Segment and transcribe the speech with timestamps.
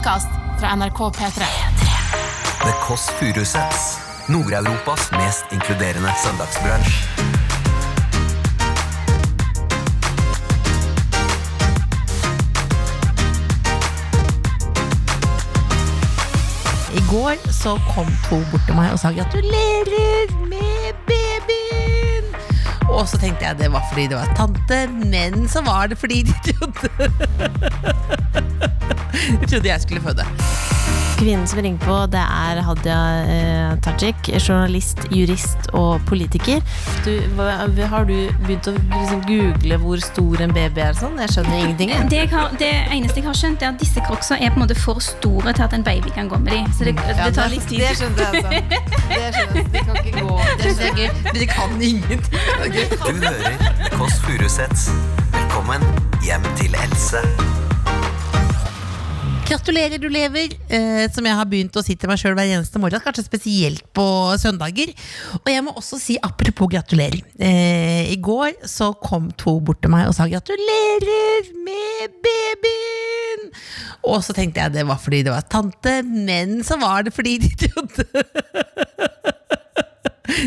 [0.00, 0.28] podkast
[0.60, 1.44] fra NRK P3.
[2.62, 3.98] The Kåss Furuseths.
[4.26, 6.88] Nord-Europas mest inkluderende søndagsbransj.
[16.92, 22.32] I går så kom to bort til meg og sa gratulerer med babyen.
[22.88, 26.22] Og så tenkte jeg det var fordi det var tante, men så var det fordi
[26.22, 28.16] de trodde De
[29.46, 30.26] trodde jeg skulle føde.
[31.20, 34.30] Kvinnen som ringer på, det er Hadia eh, Tajik.
[34.40, 36.62] Journalist, jurist og politiker.
[37.04, 37.50] Du, hva,
[37.92, 38.14] har du
[38.46, 40.96] begynt å liksom, google hvor stor en baby er?
[40.96, 41.20] Sånn?
[41.20, 41.92] Jeg skjønner ingenting.
[42.08, 44.64] Det, jeg har, det eneste jeg har skjønt, er at disse crocsa er på en
[44.64, 46.72] måte for store til at en baby kan gå med dem.
[46.72, 47.84] Så det, det tar litt tid.
[47.84, 48.90] Det skjønte jeg, altså.
[49.12, 49.70] Det skjønner jeg.
[49.76, 50.42] De kan ikke gå.
[50.48, 51.32] Det synes jeg er.
[51.36, 52.28] De kan ingenting.
[52.32, 52.86] Det er gøy.
[52.96, 54.92] Du hører Kåss Furuseths.
[55.36, 55.90] Velkommen
[56.24, 57.26] hjem til Else.
[59.50, 62.78] Gratulerer, du lever, eh, som jeg har begynt å si til meg sjøl hver eneste
[62.78, 63.02] morgen.
[63.02, 64.04] Kanskje spesielt på
[64.38, 64.92] søndager.
[65.40, 67.18] Og jeg må også si apropos gratulerer.
[67.34, 73.50] Eh, I går så kom to bort til meg og sa gratulerer med babyen!
[74.06, 77.40] Og så tenkte jeg det var fordi det var tante, men så var det fordi
[77.42, 78.06] de trodde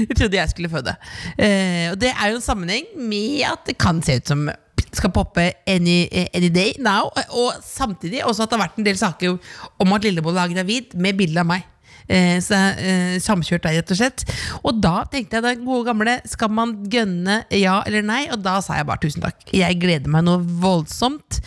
[0.08, 0.96] Jeg trodde jeg skulle føde.
[1.36, 4.48] Eh, og det er jo en sammenheng med at det kan se ut som
[4.94, 7.12] skal poppe any, any day now.
[7.30, 9.38] Og samtidig også at det har vært en del saker
[9.84, 11.70] om at Lillebolla er gravid, med bilde av meg.
[12.12, 14.26] Eh, så eh, Samkjørt der, rett og slett.
[14.64, 18.26] Og da tenkte jeg den gode gamle Skal man gønne ja eller nei?
[18.34, 19.46] Og da sa jeg bare tusen takk.
[19.56, 21.40] Jeg gleder meg noe voldsomt.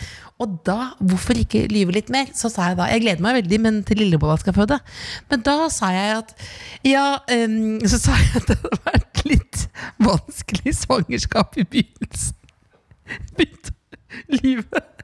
[0.43, 2.29] Og da, hvorfor ikke lyve litt mer?
[2.37, 4.77] Så sa jeg da, jeg gleder meg veldig, men til Lillebolla skal føde.
[5.31, 6.35] Men da sa jeg at
[6.85, 9.63] Ja, um, så sa jeg at det hadde vært litt
[10.05, 12.37] vanskelig svangerskap i begynnelsen.
[13.37, 13.75] Begynte
[14.43, 14.97] livet.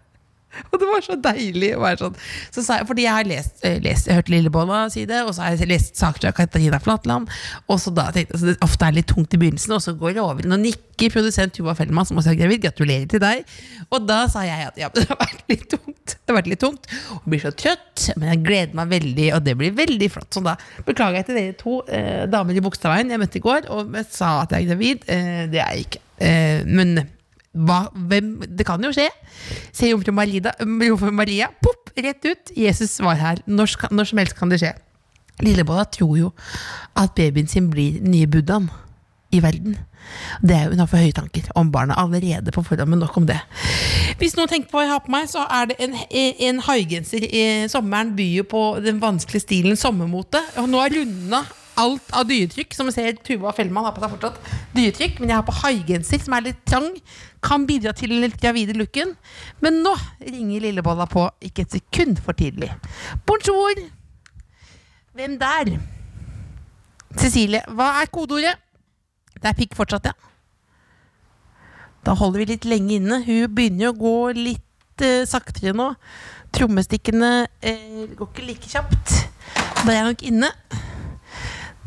[0.73, 2.17] Og det var så deilig å være sånn.
[2.53, 5.33] Så jeg, fordi jeg har lest, eh, lest jeg har hørt Lillebolla si det, og
[5.35, 7.31] så har jeg lest saker fra Katarina Flatland.
[7.73, 9.95] Og så da tenkte jeg, så det ofte er litt tungt i begynnelsen, og så
[9.97, 10.49] går det over.
[10.49, 12.63] Nå nikker produsent Tuva Fellmann, som også er gravid.
[12.67, 13.49] Gratulerer til deg.
[13.89, 16.17] Og da sa jeg at ja, det har vært litt tungt.
[16.19, 16.93] Det har vært litt tungt.
[17.17, 20.31] Og blir så trøtt, men jeg gleder meg veldig, og det blir veldig flott.
[20.37, 23.73] Så da beklager jeg til dere to eh, damer i Bogstadveien jeg møtte i går,
[23.73, 25.11] og sa at jeg er gravid.
[25.11, 26.07] Eh, det er jeg ikke.
[26.23, 26.97] Eh, men
[27.53, 29.09] hva, hvem, det kan jo skje.
[29.77, 32.53] Se jomfru Maria, jomfru Maria popp, rett ut.
[32.57, 33.43] Jesus var her.
[33.47, 34.73] Når, når som helst kan det skje.
[35.43, 36.33] Lillebolla tror jo
[36.99, 38.71] at babyen sin blir nye buddhaen
[39.33, 39.79] i verden.
[40.43, 43.17] Det er jo Hun har for høye tanker om barna allerede på forhånd, men nok
[43.17, 43.39] om det.
[44.19, 45.97] Hvis noen tenker på hva jeg har på meg, så er det en,
[46.49, 47.27] en haigenser.
[47.73, 50.43] Sommeren byr jo på den vanskelige stilen sommermote.
[50.61, 51.45] Og nå er runda
[51.81, 54.51] alt av dyretrykk, som vi ser Tuva Fellmann har på seg fortsatt.
[54.77, 56.91] Dyretrykk, men jeg har på haigenser, som er litt trang.
[57.43, 59.15] Kan bidra til den litt gravide looken.
[59.65, 62.71] Men nå ringer Lillebolla på ikke et sekund for tidlig.
[63.27, 63.81] Bonjour!
[65.17, 65.75] Hvem der?
[67.21, 68.55] Cecilie, hva er kodeordet?
[69.37, 70.15] Det er pikk fortsatt, ja.
[72.03, 73.21] Da holder vi litt lenge inne.
[73.27, 75.93] Hun begynner å gå litt eh, saktere nå.
[76.53, 79.15] Trommestikkene eh, går ikke like kjapt.
[79.83, 80.51] Da er jeg nok inne.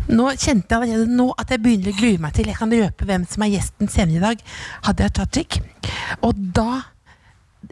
[0.05, 2.49] Nå kjente jeg allerede nå at jeg begynner å glue meg til.
[2.51, 4.43] Jeg kan røpe hvem som er gjesten senere i dag.
[4.85, 5.57] Hadia Tajik.
[6.21, 6.83] Og da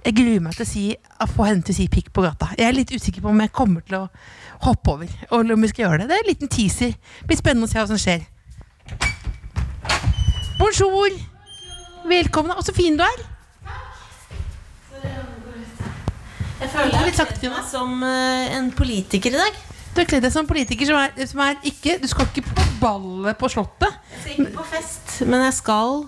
[0.02, 0.86] jeg gruer meg til å, si,
[1.22, 2.50] å få henne til å si pikk på gata.
[2.58, 4.08] Jeg er litt usikker på om jeg kommer til å
[4.66, 5.12] hoppe over.
[5.30, 6.08] Og om vi skal gjøre det.
[6.10, 6.96] Det er en liten teaser.
[7.20, 8.26] Det blir spennende å se hva som skjer.
[10.58, 11.20] Bonjour!
[12.10, 12.58] Velkommen.
[12.58, 13.22] Og så fin du er.
[16.64, 19.62] Jeg føler jeg har sett kledd meg som eh, en politiker i dag.
[19.94, 22.64] Du har kledd deg som politiker som er, som er ikke Du skal ikke på
[22.82, 23.94] ballet på Slottet.
[24.16, 26.00] Jeg skal ikke på fest, men jeg skal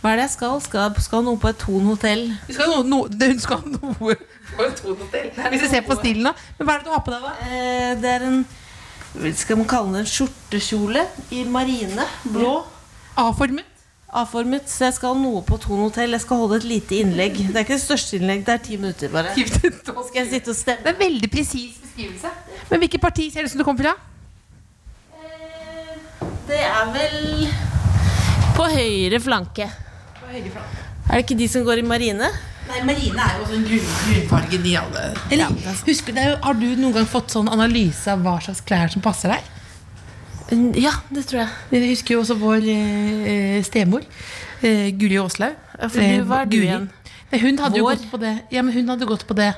[0.00, 0.56] Hva er det jeg skal?
[0.64, 2.24] Skal, skal noe på et Thon hotell.
[2.56, 5.30] No, no, hun skal noe på et tonehotell.
[5.52, 6.32] Hvis vi ser på stilen da.
[6.56, 7.34] Men hva er det du har på deg, da?
[7.50, 8.40] Eh, det er en
[9.36, 12.04] Skal man kalle det en skjortekjole i marine.
[12.28, 12.58] Blå.
[13.20, 13.75] A-formet.
[14.16, 14.68] A-formet.
[14.70, 16.16] Så jeg skal noe på Thon hotell.
[16.16, 17.38] Jeg skal holde et lite innlegg.
[17.38, 19.34] Det er ikke det største innlegg, det er ti minutter bare.
[19.36, 20.84] Skal jeg sitte og stemme.
[20.84, 22.32] Det er en veldig presis beskrivelse.
[22.70, 23.94] Men hvilket parti ser det ut som du kommer fra?
[26.46, 27.48] Det er vel
[28.56, 29.70] på høyre flanke.
[30.20, 30.84] På høyre flanke.
[31.06, 32.30] Er det ikke de som går i marine?
[32.66, 35.52] Nei, Marine er jo også en grunnfarge grunfargen alle Eller,
[35.86, 39.30] husker du, Har du noen gang fått sånn analyse av hva slags klær som passer
[39.30, 39.52] deg?
[40.78, 41.48] Ja, det tror jeg.
[41.74, 44.04] Jeg husker jo også vår eh, stemor,
[44.62, 45.56] eh, Guri Aaslaug.
[45.80, 46.90] Ja, for du, du igjen?
[47.32, 48.36] Nei, hun hadde jo gått på det.
[48.54, 49.50] Ja, men hun hadde gått på det.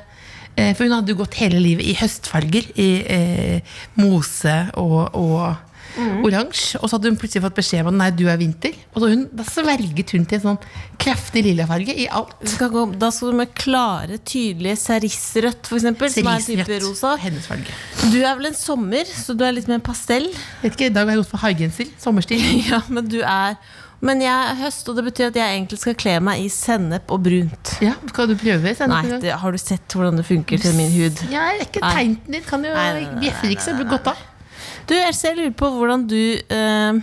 [0.56, 2.70] Eh, for hun hadde jo gått hele livet i høstfarger.
[2.80, 6.78] I eh, mose og, og oransje.
[6.82, 8.76] Og så hadde hun plutselig fått beskjed om at nei, du er vinter.
[8.94, 10.60] Og så hun, da sverget hun til en sånn
[11.00, 12.36] kraftig lillafarge i alt.
[12.50, 17.16] Skal gå, da skal du med klare, tydelige serissrødt, eksempel, som er en type rosa.
[17.22, 17.74] Hennes farge.
[18.12, 20.28] Du er vel en sommer, så du er litt mer pastell.
[20.62, 21.92] Vet ikke, I dag har jeg gått for haigenser.
[22.02, 22.42] Sommerstil.
[22.68, 23.56] Ja, men du er
[24.00, 27.10] Men jeg er høst, og det betyr at jeg egentlig skal kle meg i sennep
[27.10, 27.72] og brunt.
[27.82, 28.70] Ja, Skal du prøve?
[28.78, 29.08] sennep?
[29.08, 31.18] Nei, det har du sett hvordan det funker til min hud?
[31.32, 32.46] Ja, jeg er ikke tegnet ditt.
[32.46, 32.74] Kan jo
[33.18, 34.20] bjeffer ikke så godt av.
[34.88, 37.00] Du, Else, jeg lurer på hvordan du eh,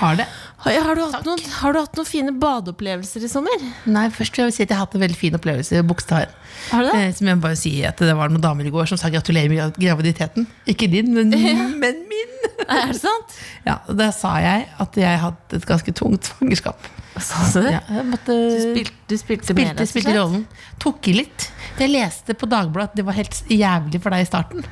[0.00, 0.26] Har det.
[0.64, 3.66] har, har, du hatt noen, har du hatt noen fine badeopplevelser i sommer?
[3.86, 6.32] Nei, først vil jeg si at jeg har hatt en veldig fin opplevelse i Bogstad.
[6.72, 7.02] Har du det?
[7.04, 9.10] Eh, som jeg må bare si at det var noen damer i går som sa
[9.14, 10.48] gratulerer med graviditeten.
[10.70, 11.30] Ikke din, men,
[11.82, 12.30] men min.
[12.64, 13.34] Er det sant?
[13.66, 16.90] Ja, Da sa jeg at jeg hadde et ganske tungt svangerskap.
[17.22, 17.76] Sa du det?
[17.76, 20.18] Ja, jeg måtte, Du, spilte, du spilte, med, spilte, rett og spilte slett?
[20.18, 20.46] rollen.
[20.82, 21.46] Tok i litt.
[21.78, 24.66] Jeg leste på Dagbladet at det var helt jævlig for deg i starten.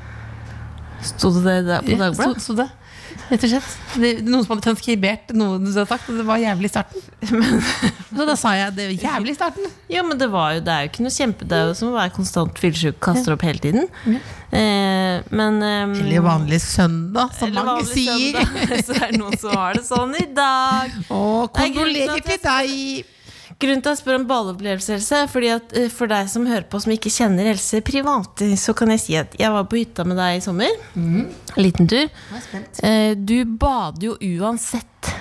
[1.02, 2.38] Sto det der på Ja, Dagbladet?
[2.38, 2.68] sto- sto det.
[3.28, 3.72] Rett og slett.
[4.24, 7.02] Noen som hadde transkribert noe du hadde sagt, og det var jævlig i starten.
[8.12, 9.66] Så da sa jeg det var jævlig i starten.
[9.92, 11.90] Ja, men det, var jo, det er jo ikke noe kjempe Det er jo som
[11.92, 13.88] å være konstant fyllesyk, kaster opp hele tiden.
[14.52, 18.40] Eh, men um, Eller vanlig søndag, som eller mange vanlig sier.
[18.40, 20.96] søndag, Så er det noen som har det sånn i dag.
[21.08, 23.04] Å, er kondolerer til deg.
[23.62, 26.64] Grunnen til at jeg spør om badeopplevelse, Else, fordi at eh, for deg som hører
[26.70, 29.78] på som ikke kjenner Else privat, eh, så kan jeg si at jeg var på
[29.78, 30.72] hytta med deg i sommer.
[30.98, 31.28] Mm.
[31.54, 32.08] En liten tur.
[32.82, 35.12] Eh, Du bader jo uansett.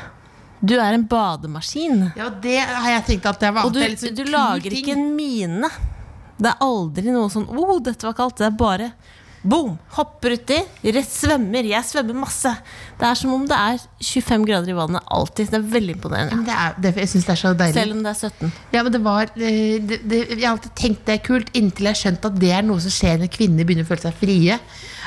[0.61, 2.11] Du er en bademaskin.
[2.17, 4.93] Ja, det har jeg tenkt at det var Og du, det sånn du lager ikke
[4.93, 5.69] en mine.
[6.41, 8.37] Det er aldri noe sånn 'Å, dette var kaldt'.
[8.41, 8.91] Det er bare
[9.41, 9.77] boom!
[9.95, 10.57] Hopper uti.
[10.85, 11.67] Rett svømmer.
[11.67, 12.51] Jeg svømmer masse.
[12.99, 15.51] Det er som om det er 25 grader i vannet alltid.
[15.51, 16.39] Det er veldig imponerende.
[16.47, 17.77] Det er, det, jeg synes det er så deilig.
[17.79, 18.55] Selv om det er 17.
[18.75, 21.91] Ja, men det var eh, det, det, Jeg har alltid tenkt det er kult, inntil
[21.91, 24.59] jeg skjønte at det er noe som skjer når kvinner begynner å føle seg frie.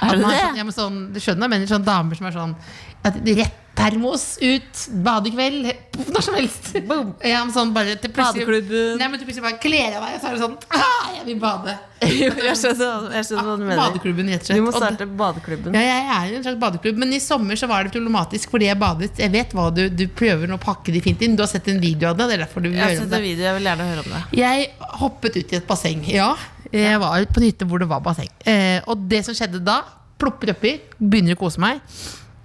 [0.05, 0.41] Er det man det?
[0.41, 2.57] Sånn, ja, men sånn, du skjønner, men sånn damer som er sånn
[3.05, 5.67] at Rett termos, ut, badekveld,
[6.15, 6.71] når som helst.
[6.77, 9.01] Ja, men sånn bare til Badeklubben.
[9.01, 11.27] Nei, men til plutselig bare kler av deg, og så er det sånn ah, Jeg
[11.27, 11.75] vil bade.
[12.05, 13.81] jeg skjønner, jeg skjønner hva du mener.
[13.81, 14.61] Badeklubben, rett og slett.
[14.61, 15.77] Du må starte badeklubben.
[15.79, 18.81] Ja, jeg er en slags badeklubb, men i sommer så var det problematisk fordi jeg
[18.81, 19.13] badet.
[19.25, 21.37] Jeg vet hva du, du prøver å pakke de fint inn.
[21.39, 22.31] Du har sett en video av det.
[22.31, 24.05] Det er derfor du vil Jeg har høre sett en video, jeg vil gjerne høre
[24.05, 24.25] om det.
[24.39, 24.69] Jeg
[25.03, 26.05] hoppet ut i et basseng.
[26.11, 26.33] Ja,
[26.75, 28.31] jeg var på en hytte hvor det var basseng.
[28.47, 29.81] Eh, og det som skjedde da,
[30.21, 31.83] plopper oppi, begynner å kose meg.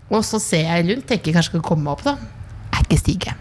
[0.09, 2.17] Og så ser jeg rundt, tenker kanskje skal komme meg opp, da.
[2.73, 3.35] Er ikke stige.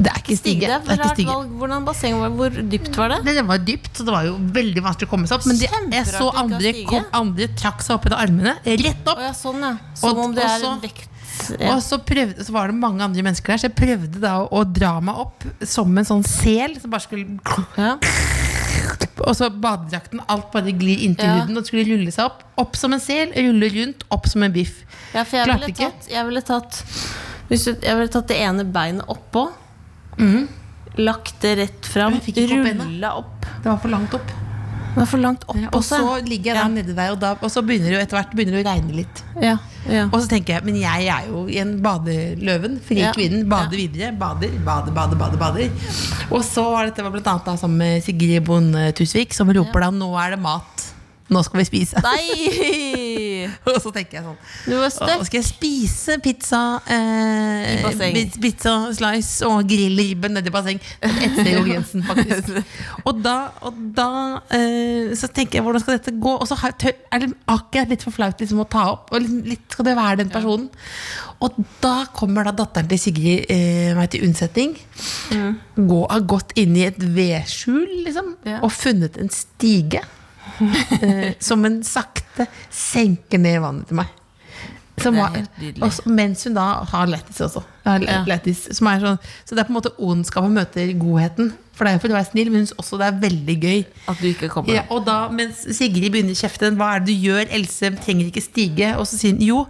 [0.00, 1.50] Det er ikke Stige, det er rart valg.
[1.60, 3.18] Hvordan basseng var Hvor dypt var det?
[3.26, 5.46] Det det var dypt, så det var jo veldig vanskelig å komme seg opp.
[5.50, 8.54] Men de, jeg så andre, kom, andre trakk seg opp etter armene.
[8.64, 9.22] Rett Å opp.
[9.26, 9.72] ja, sånn, ja.
[9.98, 11.06] Som Og- om det er en vekt.
[11.58, 11.74] Ja.
[11.74, 14.48] Og så, prøvde, så var det mange andre mennesker der, så jeg prøvde da å,
[14.60, 17.40] å dra meg opp som en sånn sel som bare skulle
[17.76, 17.96] Ja.
[19.20, 21.40] Og så badedrakten, alt bare glir inntil Ja.
[21.40, 22.42] huden og skulle rulle seg opp.
[22.60, 24.82] Opp som en sel, rulle rundt, opp som en biff.
[25.14, 26.84] Ja, for jeg Klarte ville tatt, jeg ville tatt
[27.50, 29.48] hvis du, Jeg ville tatt det ene beinet oppå.
[31.00, 32.20] Lagt det rett fram.
[32.20, 33.46] Rulla opp.
[33.62, 34.30] Det var for langt opp.
[34.94, 35.98] Det er for langt opp Og også.
[36.00, 36.68] så ligger jeg der Ja.
[36.68, 38.92] nedi der, og, da, og så begynner det jo etter hvert begynner det å regne
[38.96, 39.22] litt.
[39.40, 39.56] Ja,
[39.88, 40.04] ja.
[40.10, 43.12] Og så tenker jeg, men jeg er jo en badeløven, fri Ja.
[43.12, 43.86] kvinnen, bader Ja.
[43.86, 44.12] videre.
[44.18, 45.70] Bader, bader, bader, bader, bader.
[46.30, 47.56] Og så var dette bl.a.
[47.56, 50.79] sammen med Sigrid Bonde Tusvik, som roper da 'nå er det mat'.
[51.30, 52.00] Nå skal vi spise.
[52.02, 53.46] Nei!
[53.70, 54.38] Og så tenker jeg sånn
[54.90, 55.24] støkk.
[55.28, 56.60] skal jeg spise pizza
[56.90, 57.86] eh,
[58.40, 60.80] Pizza slice og grillribbe nedi basseng.
[61.06, 62.60] Et sted over grensen, faktisk.
[63.08, 63.36] Og da,
[63.66, 64.08] og da
[64.54, 66.34] eh, så tenker jeg hvordan skal dette gå?
[66.34, 69.10] Og så har, tør, er det akkurat litt for flaut liksom, å ta opp.
[69.14, 70.68] Og liksom, litt skal det være den personen.
[71.40, 74.74] Og da kommer da datteren til Sigrid eh, meg til unnsetning.
[75.30, 78.60] Gå, har gått inn i et vedskjul liksom, Ja.
[78.66, 80.02] og funnet en stige.
[81.02, 84.16] Eh, som en sakte senker ned i vannet til meg.
[85.00, 85.82] Som Det er var, helt nydelig.
[85.86, 87.62] og mens hun da har lættis også.
[87.86, 87.94] Ja.
[88.90, 91.54] er sånn, så det er på en måte ondskapen møter godheten.
[91.72, 93.78] For det er jo for å være snill, men hun også det er veldig gøy.
[94.12, 94.74] At du ikke kommer.
[94.76, 97.46] Ja, og da, mens Sigrid begynner å kjefte Hva er det du gjør?
[97.56, 98.90] Else trenger ikke stige.
[99.00, 99.62] Og så sier hun jo,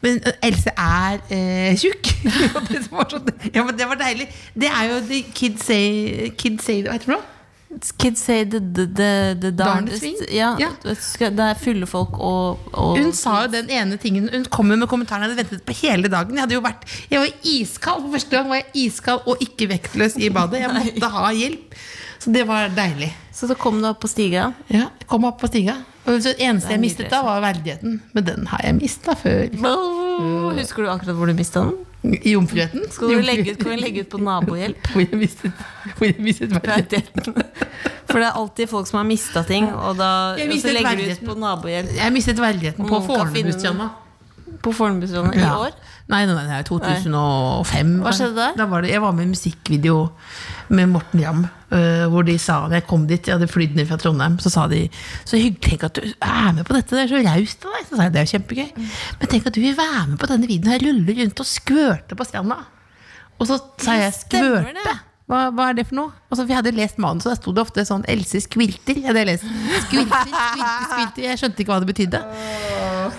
[0.00, 2.08] men Else er eh, tjukk.
[2.94, 3.12] Var
[3.52, 4.30] ja, men det var deilig.
[4.56, 7.28] Det er jo the kids say, kids say Hva heter det for noe?
[7.98, 9.10] Kids say the, the, the,
[9.40, 10.04] the darndest.
[10.30, 10.68] Ja, Ja.
[10.82, 14.88] Det er fulle folk og, og Hun sa jo den ene tingen Hun kommer med
[14.90, 16.36] kommentaren jeg hadde ventet på hele dagen.
[16.36, 18.04] Jeg hadde jo vært Jeg var iskald.
[18.06, 20.60] For første gang var jeg iskald og ikke vektløs i badet.
[20.62, 21.78] Jeg måtte ha hjelp.
[22.22, 23.08] Så det var deilig.
[23.34, 24.52] Så så kom du opp på stiga.
[24.70, 25.80] Ja, jeg kom opp på stiga.
[26.06, 27.96] Og det eneste jeg mistet da, var verdigheten.
[28.14, 29.48] Men den har jeg mista før.
[30.58, 31.80] Husker du akkurat hvor du mista den?
[32.02, 32.82] I jomfruheten.
[32.90, 34.88] Skal du legge ut, kan vi legge ut på nabohjelp?
[34.92, 35.52] Hvor jeg mistet,
[35.96, 37.36] hvor jeg mistet verdigheten.
[38.10, 41.22] For det er alltid folk som har mista ting, og da så legger du ut
[41.30, 41.92] på nabohjelp.
[41.96, 43.88] Jeg mistet verdigheten på Fornebustranda.
[44.62, 45.54] på Fornebustranda i Ja.
[45.62, 45.70] år?
[46.10, 47.94] Nei, nei, nei, det er 2005.
[48.02, 48.52] Hva skjedde der?
[48.58, 50.08] Da var det, jeg var med i musikkvideo
[50.68, 51.46] med Morten Ramm.
[51.72, 54.50] Øh, hvor de sa, da jeg kom dit, jeg hadde flydd ned fra Trondheim, så
[54.52, 54.82] sa de
[55.24, 57.86] Så hyggelig, tenk at du er med på dette, det er så raust av deg.
[57.88, 58.90] Så sa jeg det er kjempegøy.
[59.20, 62.18] Men tenk at du vil være med på denne videoen her, rulle rundt og skvørte
[62.18, 62.60] på stranda.
[63.40, 64.98] Og så sa jeg skvørte.
[65.30, 66.10] Hva, hva er det for noe?
[66.28, 68.98] Og så, vi hadde lest manuset, der sto det ofte sånn Else skvilter.
[68.98, 69.46] Jeg hadde lest
[69.86, 71.22] skvilter, skvilter, skvilter.
[71.30, 72.20] Jeg skjønte ikke hva det betydde.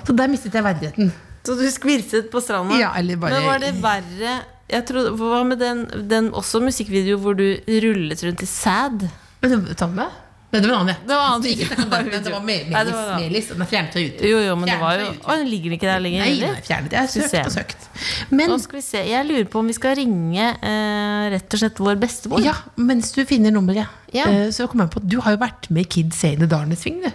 [0.06, 1.14] Så der mistet jeg verdigheten.
[1.44, 2.78] Så du skvirset på stranda?
[2.80, 4.36] Ja, eller bare- Men var det verre
[4.74, 7.46] jeg trodde, Hva med den, den også musikkvideo hvor du
[7.86, 9.08] rullet rundt i sad?
[9.44, 10.12] Men det?
[10.54, 11.00] Nei, det var en annen, ja.
[11.02, 11.46] Det var en annen.
[11.50, 13.48] Ikke om den, det var Nei, det var Melis.
[13.50, 14.30] Den er fjernet fra YouTube.
[14.30, 15.08] Jo, jo, men det var jo.
[15.26, 16.22] Å, den ligger ikke der lenger?
[16.28, 16.94] Nei, nei, fjernet.
[16.94, 17.88] Jeg har søkt og søkt.
[18.30, 19.02] Men Nå skal vi se.
[19.10, 22.44] Jeg lurer på om vi skal ringe eh, rett og slett vår bestemor.
[22.46, 24.28] ja, mens du finner nummeret, Ja.
[24.30, 26.46] eh, så kom jeg på at du har jo vært med i Kids Say the
[26.46, 27.10] Darnest Swing, du.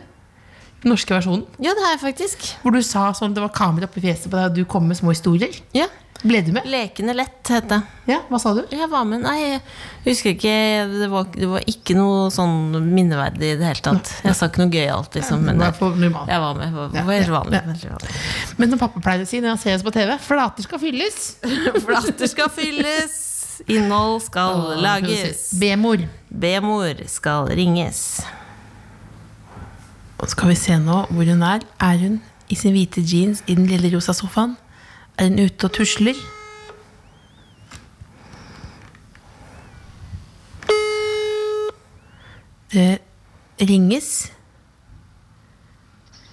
[0.83, 1.47] Den norske versjonen.
[1.59, 2.45] Ja, det har jeg faktisk.
[2.63, 4.99] Hvor du sa sånn, det var kamera oppi fjeset på deg, og du kom med
[5.01, 5.57] små historier.
[5.75, 5.89] Ja.
[6.19, 6.67] Ble du med?
[6.67, 7.79] Lekende lett het det.
[8.11, 8.65] Ja, hva sa du?
[8.75, 9.23] Jeg var med.
[9.23, 9.61] Nei, jeg
[10.09, 10.55] husker ikke.
[10.91, 14.11] Det var, det var ikke noe sånn minneverdig i det hele tatt.
[14.27, 15.45] Jeg sa ikke noe gøyalt, liksom.
[15.47, 16.81] Men jeg, jeg var med.
[16.97, 17.63] Det var helt vanlig.
[18.59, 21.29] Men som pappa pleide å si når han ser oss på TV, flater skal fylles.
[21.87, 23.21] flater skal fylles.
[23.71, 25.53] Innhold skal lages.
[25.59, 26.03] B-mor.
[26.29, 28.19] B-mor skal ringes.
[30.19, 31.61] Og skal vi se nå hvor hun er.
[31.81, 34.57] Er hun i sin hvite jeans i den lille rosa sofaen?
[35.19, 36.15] Er hun ute og tusler?
[42.73, 42.99] Det
[43.61, 44.33] ringes.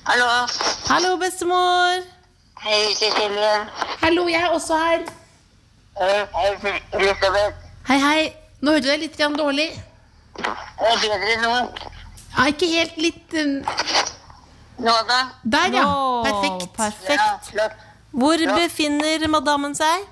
[0.05, 0.25] Hallo.
[0.89, 2.03] Hallo, bestemor!
[2.61, 3.53] Hei, Cecilie.
[4.01, 4.99] Hallo, jeg er også her.
[5.99, 7.55] Hei, hei, Elisabeth.
[7.87, 8.33] Hei, hei.
[8.61, 9.69] Nå hører jeg litt dårlig.
[10.37, 11.94] Det er bedre nå.
[12.35, 13.53] Ja, ikke helt litt um,
[14.85, 15.19] Nå da?
[15.43, 15.83] Der, ja.
[15.87, 16.65] Nå, Perfekt.
[16.65, 17.51] Ja, perfekt.
[17.51, 17.83] flott.
[18.15, 20.03] Hvor befinner madammen seg?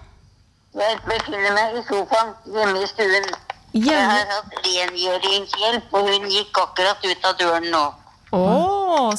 [0.74, 3.28] Jeg befinner meg i sofaen hjemme i stuen.
[3.74, 7.84] Jeg har hatt rengjøringshjelp, og hun gikk akkurat ut av døren nå.
[8.34, 8.44] Å,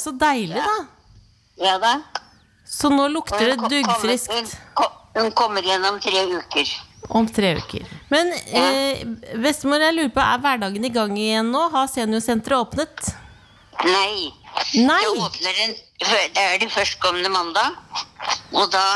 [0.00, 0.76] så deilig, da.
[1.62, 1.94] Ja da.
[2.66, 4.48] Så nå lukter det duggfriskt Hun,
[5.14, 6.70] hun kommer igjen om tre uker.
[7.08, 7.84] Om tre uker.
[8.12, 9.02] Men eh,
[9.42, 11.66] bestemor, jeg lurer på, er hverdagen i gang igjen nå?
[11.74, 13.12] Har seniorsenteret åpnet?
[13.84, 14.32] Nei.
[14.78, 15.00] Nei!
[15.02, 17.74] Jeg åpner en, Det er de førstkommende mandag.
[18.54, 18.86] Og da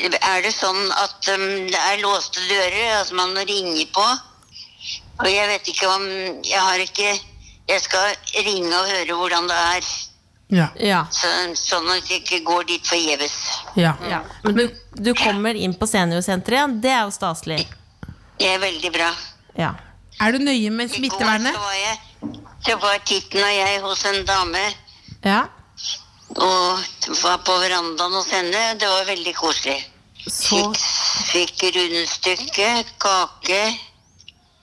[0.00, 4.06] er det sånn at um, det er låste dører, altså man ringer på.
[5.20, 6.04] Og jeg vet ikke om
[6.48, 7.10] Jeg har ikke
[7.68, 8.14] Jeg skal
[8.46, 9.90] ringe og høre hvordan det er.
[10.50, 10.68] Ja.
[10.82, 11.04] Ja.
[11.14, 11.28] Så,
[11.58, 13.36] sånn at det ikke går dit forgjeves.
[13.78, 13.94] ja.
[14.10, 14.22] ja.
[14.44, 14.64] Men du,
[14.98, 16.80] du kommer inn på seniorsenteret igjen.
[16.82, 17.60] Det er jo staselig.
[18.40, 19.10] Det er veldig bra.
[19.58, 19.74] Ja.
[20.20, 21.54] Er du nøye med I går smittevernet?
[21.54, 21.98] så var jeg
[22.60, 24.64] så var Titten og jeg hos en dame
[25.24, 25.38] ja.
[26.36, 28.64] og var på verandaen hos henne.
[28.80, 29.78] Det var veldig koselig.
[30.26, 30.82] Så Fikk,
[31.30, 32.68] fikk rundstykke,
[33.00, 33.60] kake,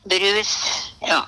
[0.06, 0.53] brus.
[1.01, 1.24] Ja.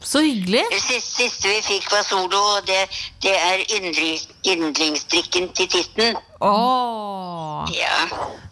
[0.00, 0.62] Så hyggelig.
[0.72, 2.80] Det siste, siste vi fikk var solo, og det,
[3.22, 6.16] det er yndlingsdrikken til Titten.
[6.40, 7.68] Åh.
[7.76, 7.96] Ja.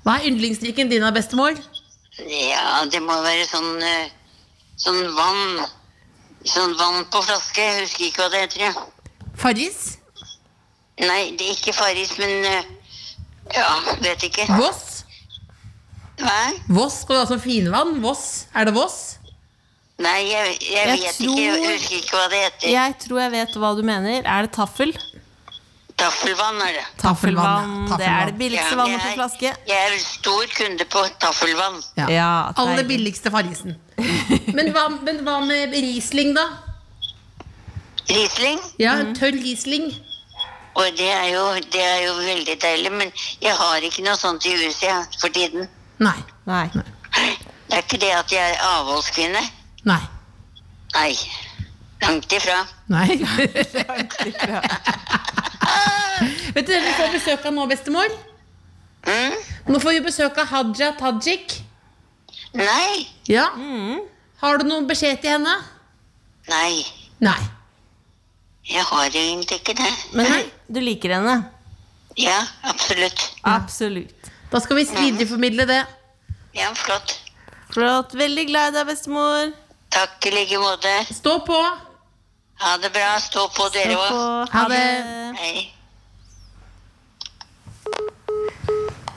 [0.04, 1.56] Hva er yndlingsdrikken din av bestemor?
[2.26, 4.10] ja, det må være sånn, eh,
[4.76, 5.66] sånn vann.
[6.48, 7.62] Sånn vann på flaske.
[7.62, 8.64] Jeg husker ikke hva det heter.
[8.68, 8.72] Ja.
[9.38, 9.98] Farris?
[10.98, 12.74] Nei, det er ikke Farris, men eh,
[13.54, 13.68] Ja,
[14.02, 14.44] vet ikke.
[14.58, 15.04] Voss?
[16.18, 16.38] Hva?
[16.74, 18.00] Voss du ha som finvann?
[18.02, 18.46] Voss?
[18.52, 19.17] Er det Voss?
[19.98, 21.42] Nei, jeg, jeg, Jeg vet tror- ikke.
[21.42, 22.68] Jeg husker ikke hva det heter.
[22.70, 24.20] Jeg tror jeg vet hva du mener.
[24.24, 24.92] Er det taffel?
[25.98, 26.84] Taffelvann er det.
[27.02, 27.72] Taffelvann.
[27.98, 29.50] Det er det billigste Ja, vannet på flaske.
[29.66, 31.80] Jeg er stor kunde på taffelvann.
[31.98, 32.06] Ja.
[32.14, 32.28] Ja,
[32.62, 33.74] Aller billigste Farrisen.
[34.54, 36.44] Men hva, men hva med Riesling, da?
[38.08, 38.60] Riesling?
[38.78, 39.90] Ja, Tørr Riesling.
[40.78, 41.42] Og det er, jo,
[41.74, 43.10] det er jo veldig deilig, men
[43.42, 45.66] jeg har ikke noe sånt i huset for tiden.
[45.98, 46.14] Nei.
[46.46, 46.68] Nei.
[46.70, 49.42] Det er ikke det at jeg er avholdskvinne.
[49.88, 50.04] Nei.
[50.94, 51.14] Nei.
[52.02, 52.58] Langt ifra.
[52.92, 53.16] Nei.
[56.54, 58.12] Vet du hvem vi får besøk av nå, bestemor?
[59.08, 59.34] Mm?
[59.72, 61.58] Nå får vi besøk av Haja Tajik.
[62.58, 63.06] Nei.
[63.30, 63.46] Ja.
[64.42, 65.54] Har du noen beskjed til henne?
[66.48, 66.84] Nei.
[67.24, 67.38] Nei.
[68.68, 69.92] Jeg har egentlig ikke det.
[70.16, 71.36] Men du liker henne?
[72.18, 73.20] Ja, absolutt.
[73.46, 74.28] Absolutt.
[74.52, 75.82] Da skal vi videreformidle det.
[76.56, 77.16] Ja, flott.
[77.72, 78.14] Flott.
[78.16, 79.52] Veldig glad i deg, bestemor.
[79.90, 80.92] Takk i like måte.
[81.14, 81.58] Stå på.
[82.62, 83.10] Ha det bra.
[83.22, 84.48] Stå på dere òg.
[84.52, 84.84] Ha det.
[85.40, 85.68] Hei.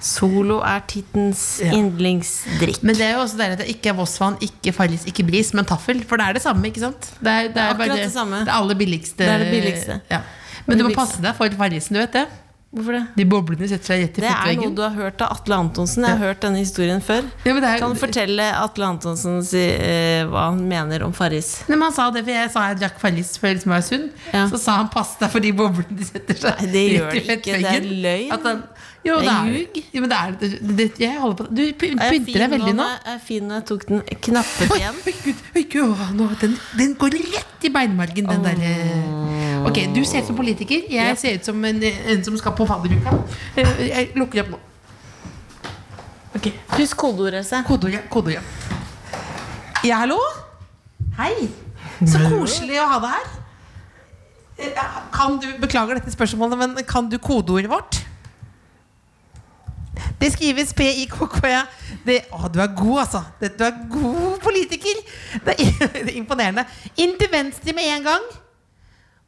[0.02, 1.72] Solo er tittens Ja.
[1.78, 2.82] yndlingsdrikk.
[2.82, 5.54] Men det er jo også deilig at det ikke er Vossvann, ikke Farris, ikke Bris,
[5.54, 6.02] men taffel.
[6.08, 7.12] For det er det samme, ikke sant?
[7.22, 8.40] Det er, det er Akkurat bare det samme.
[8.46, 9.18] Det aller billigste.
[9.18, 10.00] Det er det billigste.
[10.10, 10.22] Ja.
[10.66, 10.96] Men du må Billigste.
[11.06, 12.28] passe deg for Farrisen, du vet det?
[12.72, 13.02] Hvorfor det?
[13.18, 16.06] De boblene setter seg rett i Det er noe du har hørt av Atle Antonsen.
[16.08, 17.26] Jeg har hørt denne historien før.
[17.44, 21.12] Ja, men det er, Kan du fortelle Atle Antonsen si, eh, hva han mener om
[21.12, 21.50] Farris?
[21.68, 23.88] Nei, men han sa det, for jeg sa jeg drakk Farris før liksom jeg var
[23.90, 24.06] sunn.
[24.32, 24.46] Ja.
[24.54, 27.20] Så sa han 'pass deg for de boblene de setter seg Nei, det gjør rett
[27.20, 27.60] i det ikke.
[27.60, 28.32] Det er løgn.
[28.38, 28.64] At han,
[29.06, 29.78] jo, Det er ljug.
[29.94, 32.74] Jo, men det er det, det, Jeg holder på Du py- Er pynter deg veldig
[32.78, 32.84] nå.
[32.90, 35.00] jeg- Er fin når jeg tok den knappet igjen?
[35.08, 38.44] oi, gud, oi, gud, å, nå, den, den går rett i beinmargen, den oh.
[38.46, 40.86] derre Ok, du ser ut som politiker.
[40.90, 43.12] Jeg ser ut som en, en som skal på fadderuka.
[43.56, 44.60] Eh, Jeg lukker opp nå.
[46.36, 47.60] Ok, Husk kodeordet, se.
[47.68, 48.06] Kodeordet.
[48.10, 48.42] kodeordet.
[49.84, 50.18] Ja, hallo?
[51.18, 51.50] Hei.
[52.06, 53.28] Så koselig å ha deg her.
[54.62, 58.00] Eh, Kan du, Beklager dette spørsmålet, men kan du kodeordet vårt?
[60.22, 61.64] Det skrives P-I-K-K-A.
[62.06, 63.24] Det- Å, du er god, altså.
[63.42, 65.02] Det- Du er god politiker.
[65.46, 65.74] Det er,
[66.06, 66.66] det er imponerende.
[66.98, 68.30] Inn til venstre med en gang.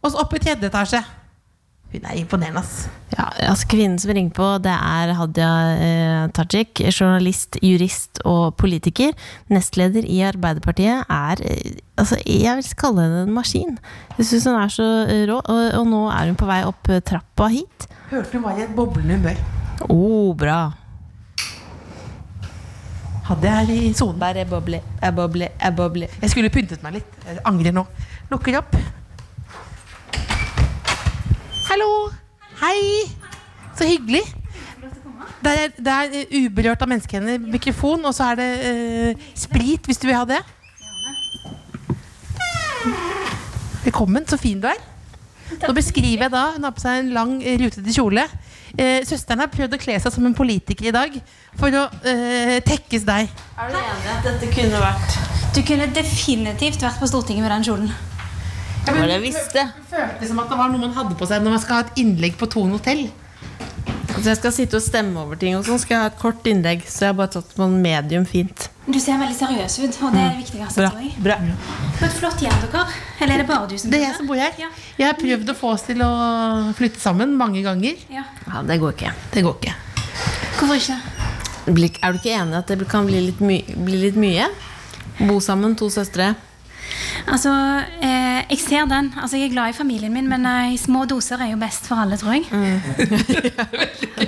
[0.04, 1.02] Og så opp i tredje etasje.
[1.94, 2.88] Hun er imponerende, ass.
[3.14, 6.82] Ja, altså Kvinnen som ringer på, det er Hadia eh, Tajik.
[6.90, 9.14] Journalist, jurist og politiker.
[9.54, 11.06] Nestleder i Arbeiderpartiet.
[11.14, 13.78] Er eh, altså, Jeg vil kalle henne en maskin.
[14.18, 15.38] Jeg syns hun er så eh, rå.
[15.46, 17.86] Og, og nå er hun på vei opp eh, trappa hit.
[18.10, 19.44] Hørte hun var i et boblende humør.
[19.84, 20.60] Å, oh, bra.
[23.24, 24.36] Hadde jeg i sonen.
[24.36, 26.08] Jeg boble, er boble, jeg boble.
[26.22, 27.20] Jeg skulle pyntet meg litt.
[27.24, 27.86] Jeg angrer nå.
[28.32, 28.76] Lukker opp.
[31.70, 31.88] Hallo!
[32.60, 33.08] Hei!
[33.80, 34.26] Så hyggelig.
[35.44, 37.40] Det er, det er eh, uberørt av menneskehender.
[37.40, 40.42] Mikrofon, og så er det eh, sprit, hvis du vil ha det.
[43.86, 44.28] Velkommen.
[44.28, 44.84] Så fin du er.
[45.64, 48.28] Nå beskriver jeg da Hun har på seg en lang, eh, rutete kjole.
[48.74, 51.18] Eh, søsteren har prøvd å kle seg som en politiker i dag
[51.60, 53.30] for å eh, tekkes deg.
[53.30, 55.18] Er du enig at dette kunne vært
[55.54, 57.92] Du kunne definitivt vært på Stortinget med den kjolen.
[58.84, 59.68] Ja, men, det jeg visste.
[59.70, 61.86] Det føltes som at det var noe man hadde på seg når man skal ha
[61.86, 63.06] et innlegg på Thon hotell.
[64.14, 66.46] Altså jeg skal sitte og stemme over ting, og sånn skal jeg ha et kort
[66.50, 66.84] innlegg.
[66.86, 68.68] Så jeg har bare tatt på en medium fint.
[68.86, 70.90] Du ser veldig seriøs ut, og det er det viktigste.
[71.24, 71.38] Bra.
[71.42, 71.56] bra.
[71.98, 72.84] For et flott hjem dere.
[73.20, 73.96] Eller er det bare du som bor?
[73.96, 74.54] Det er jeg som bor her.
[74.60, 74.70] Ja.
[75.00, 76.12] Jeg har prøvd å få oss til å
[76.78, 78.06] flytte sammen mange ganger.
[78.14, 78.28] Ja.
[78.46, 79.16] Ja, det går ikke.
[79.34, 79.76] Det går ikke.
[80.60, 81.00] Hvorfor ikke?
[81.64, 84.50] Er du ikke enig i at det kan bli litt, my bli litt mye?
[85.24, 86.34] Bo sammen, to søstre.
[87.28, 87.52] Altså,
[88.02, 89.14] eh, jeg ser den.
[89.22, 91.96] Altså, jeg er glad i familien min, men eh, små doser er jo best for
[92.04, 92.44] alle, tror jeg.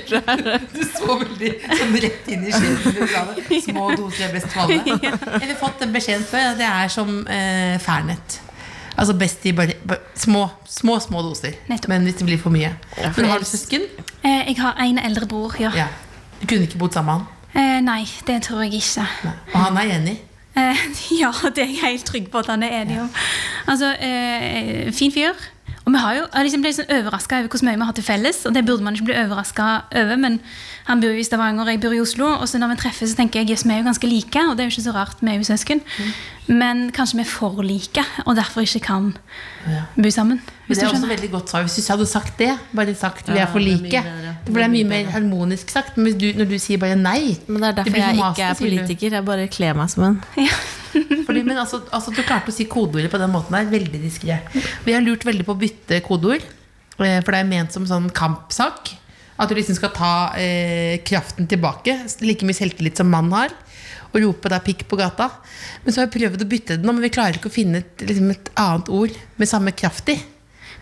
[0.05, 3.59] Du så veldig som rett inn i sjelen du sa det.
[3.65, 4.79] Små doser er best for alle.
[5.41, 6.51] Jeg har fått den beskjeden før.
[6.53, 8.39] at Det er som eh, Fernet.
[8.95, 11.57] Altså best i bare, bare små, små små doser.
[11.67, 11.89] Nettopp.
[11.91, 12.71] Men hvis det blir for mye.
[12.95, 13.88] for Men har du søsken?
[14.23, 15.71] Eh, jeg har en eldre bror, ja.
[15.75, 15.88] Ja.
[16.41, 17.31] Du kunne ikke bodd sammen med han?
[17.55, 19.07] Eh, nei, det tror jeg ikke.
[19.25, 19.35] Nei.
[19.53, 20.15] Og han er enig?
[20.55, 20.85] Eh,
[21.21, 23.11] ja, det er jeg helt trygg på at han er enig om.
[23.67, 25.35] Altså, eh, fin fyr.
[25.85, 28.07] Og vi har jo, jeg liksom ble sånn overraska over hvor mye vi har til
[28.07, 28.39] felles.
[28.49, 30.39] Og det burde man ikke bli overraska over, men
[30.86, 32.28] han bor jo i Stavanger, jeg bor i Oslo.
[32.39, 34.56] Og så når vi treffes, så tenker jeg jøss, vi er jo ganske like, og
[34.58, 35.82] det er jo ikke så rart, vi er jo søsken.
[36.48, 39.08] Men kanskje vi er for like, og derfor ikke kan
[39.98, 40.41] bo sammen.
[40.67, 41.65] Hvis det du er også veldig godt svar.
[41.65, 44.04] Hvis du hadde sagt det, bare sagt vi er for det mye like,
[44.45, 45.98] det ble mye mer harmonisk sagt.
[45.98, 48.50] Men du, når du sier bare nei Men det er derfor det jeg for ikke
[48.50, 49.15] er politiker.
[49.19, 50.19] Jeg bare kler meg som en.
[50.38, 50.54] Ja.
[51.28, 53.65] Fordi, men altså, altså Du klarte å si kodeordet på den måten der.
[53.74, 54.38] Veldig diskré.
[54.86, 56.45] Vi har lurt veldig på å bytte kodeord.
[57.02, 58.93] eh, For det er ment som sånn kampsak.
[59.36, 61.98] At du liksom skal ta eh, kraften tilbake.
[62.24, 63.56] Like mye selvtillit som mannen har.
[64.13, 65.28] Og rope da pikk på gata.
[65.84, 67.84] Men så har vi prøvd å bytte det nå, men vi klarer ikke å finne
[67.84, 70.17] et, liksom et annet ord med samme kraft i.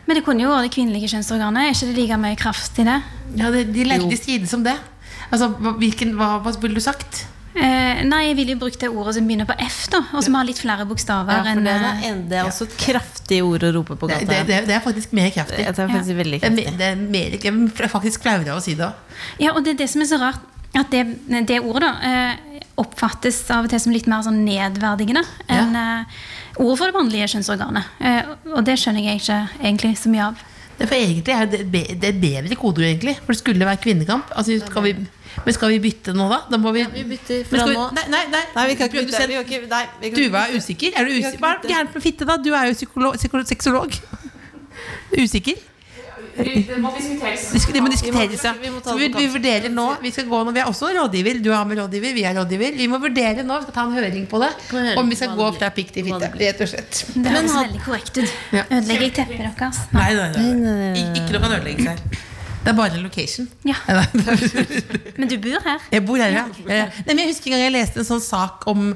[0.05, 1.65] Men det kunne jo vært det kvinnelige kjønnsorganet.
[1.65, 2.99] Er ikke det like mye kraft i det?
[3.39, 4.75] Ja, det, de, de strides om det.
[5.31, 7.23] Altså, hvilken, hva, hva ville du sagt?
[7.55, 9.99] Eh, nei, jeg ville jo brukt det ordet som begynner på F, da.
[10.17, 12.65] Og som har litt flere bokstaver Ja, for det, eh, er, en- det er også
[12.65, 14.25] et kraftig ord å rope på gata.
[14.25, 15.57] det, det, det er faktisk mer kraftig.
[15.57, 16.77] Det er faktisk veldig Det er, kraftig.
[16.77, 18.89] det er mer, er faktisk flauere å si det.
[19.39, 20.41] Ja, og det er det som er så rart,
[20.73, 21.03] at det,
[21.47, 22.35] det ordet da, eh,
[22.81, 26.05] oppfattes av og til som litt mer sånn nedverdigende enn eh,
[26.57, 27.85] ordet for det vanlige kjønnsorganet.
[28.01, 28.23] Eh,
[28.55, 30.41] og det skjønner jeg ikke egentlig så mye av.
[30.77, 31.59] Det for egentlig er det,
[32.01, 33.15] det er bedre kodeord, egentlig.
[33.21, 34.31] For det skulle være kvinnekamp.
[34.35, 34.93] Altså, skal vi,
[35.45, 36.39] men skal vi bytte nå, da?
[36.49, 37.85] Da må vi Vi bytter fra vi- nå.
[37.97, 38.43] Nei, nei, nei.
[38.55, 39.27] Nei, vi kan ikke bytte.
[39.27, 40.97] Vi ikke, nei, vi kan du var er usikker.
[40.97, 41.39] Er du usikker?
[41.43, 42.37] Hva er gærent med fitte, da?
[42.37, 42.73] Du er jo
[43.45, 43.99] sexolog.
[45.23, 45.61] Usikker?
[46.35, 47.43] Det må diskuteres.
[47.73, 48.53] Det må diskuteres, ja.
[48.61, 51.39] vi må vi, vi vurderer nå Vi skal gå nå, vi er også rådgiver.
[51.45, 52.73] Du har med rådgiver, vi er rådgiver.
[52.79, 54.51] Vi må vurdere nå, vi skal ta en høring på det.
[54.97, 56.31] Om vi skal gå fra pikk til fitte.
[56.33, 57.03] det Rett og slett.
[57.15, 58.35] Det høres veldig korrekt ut.
[58.63, 59.81] Ødelegger jeg teppet deres?
[59.93, 60.43] Nei, nei, nei.
[60.43, 61.03] nei, nei, nei.
[61.03, 62.31] Ik- Ikke noe kan ødelegges her.
[62.63, 63.47] Det er bare en location.
[63.67, 63.75] Ja.
[65.19, 65.87] Men du bor her?
[65.91, 66.43] Jeg bor her, ja.
[66.63, 66.85] ja.
[67.03, 68.93] Nei, men jeg husker en gang jeg leste en sånn sak om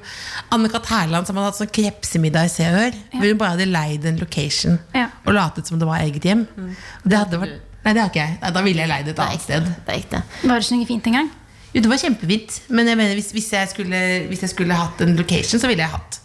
[0.56, 0.88] Anne-Kat.
[0.88, 2.96] Hærland som hadde hatt sånn krepsemiddag i Se og Hør.
[3.12, 5.10] Hvor hun bare hadde leid en location Ja.
[5.26, 6.46] og latet som det var eget hjem.
[6.56, 6.70] Mm.
[7.04, 8.38] det hadde vært Nei, det har ikke jeg.
[8.42, 9.68] Nei, Da ville jeg leid et annet sted.
[9.88, 10.20] Det er ekte.
[10.44, 11.28] Var det ikke noe fint engang?
[11.72, 12.56] Jo, det var kjempefint.
[12.76, 14.02] Men jeg mener, hvis, hvis, jeg skulle,
[14.32, 16.18] hvis jeg skulle hatt en location, så ville jeg hatt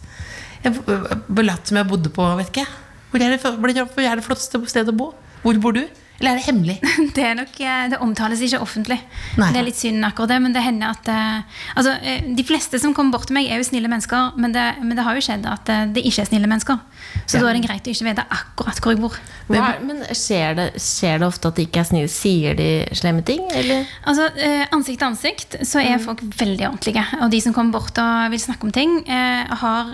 [0.63, 0.79] Jeg
[1.27, 2.79] Belatt som jeg bodde på vet ikke jeg.
[3.13, 5.11] Det, hvor er det, hvor er det flotteste stedet å bo?
[5.43, 5.83] Hvor bor du?
[6.19, 6.75] Eller er det hemmelig?
[7.15, 8.99] Det, er nok, eh, det omtales ikke offentlig.
[9.39, 9.49] Nei.
[9.53, 12.79] Det er litt synd akkurat det, men det hender at eh, altså, eh, De fleste
[12.81, 15.23] som kommer bort til meg, er jo snille mennesker, men det, men det har jo
[15.25, 16.79] skjedd at det ikke er snille mennesker.
[17.27, 19.17] Så da er det greit å ikke vite akkurat hvor jeg bor.
[19.49, 22.11] Hva, men skjer det, skjer det ofte at de ikke er snille?
[22.13, 23.89] Sier de slemme ting, eller?
[24.09, 24.29] Altså,
[24.73, 27.03] Ansikt til ansikt så er folk veldig ordentlige.
[27.23, 29.93] Og de som kommer bort og vil snakke om ting, har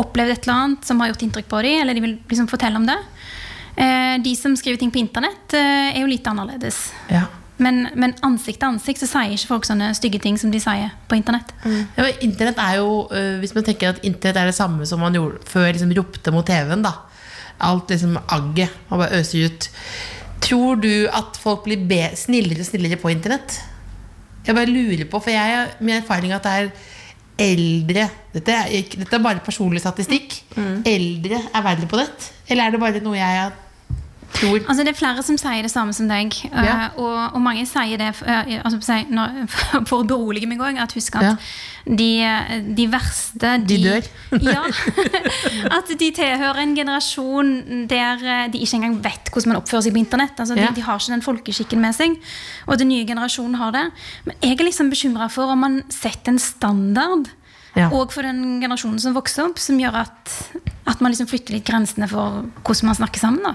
[0.00, 2.80] opplevd et eller annet som har gjort inntrykk på dem, eller de vil liksom fortelle
[2.80, 2.98] om det.
[3.76, 6.88] Eh, de som skriver ting på internett, eh, er jo litt annerledes.
[7.12, 7.26] Ja.
[7.56, 10.90] Men, men ansikt til ansikt så sier ikke folk sånne stygge ting som de sier
[11.08, 11.54] på internett.
[11.64, 15.00] Ja, men internett er jo øh, Hvis man tenker at internett er det samme som
[15.00, 16.92] man gjorde før liksom ropte mot TV-en, da.
[17.64, 19.70] Alt liksom agget man bare øser ut.
[20.44, 23.56] Tror du at folk blir snillere og snillere på internett?
[24.46, 26.92] Jeg bare lurer på, for jeg har min erfaring er at det er
[27.36, 30.42] eldre Dette er, dette er bare personlig statistikk.
[30.86, 32.32] Eldre er verre på nett?
[32.48, 33.48] Eller er det bare noe jeg
[34.32, 34.58] tror?
[34.68, 36.34] Altså Det er flere som sier det samme som deg.
[36.52, 36.88] eh, Ja.
[36.96, 39.48] Og, og mange sier det eh, altså, for når-
[39.88, 40.78] for å berolige meg òg.
[40.82, 41.36] At husk at Ja.
[41.86, 44.02] de, de verste De dør.
[44.42, 44.64] ja.
[45.78, 49.92] At de tilhører en generasjon der eh, de ikke engang vet hvordan man oppfører seg
[49.96, 50.36] på internett.
[50.40, 50.68] Altså, Ja.
[50.68, 52.16] de, de har ikke den folkeskikken med seg.
[52.66, 53.86] Og den nye generasjonen har det.
[54.26, 57.28] Men jeg er liksom bekymra for om man setter en standard.
[57.76, 57.90] Ja.
[57.92, 60.30] Og for den generasjonen som vokser opp, som gjør at,
[60.88, 63.42] at man liksom flytter litt grensene for hvordan man snakker sammen.
[63.44, 63.54] da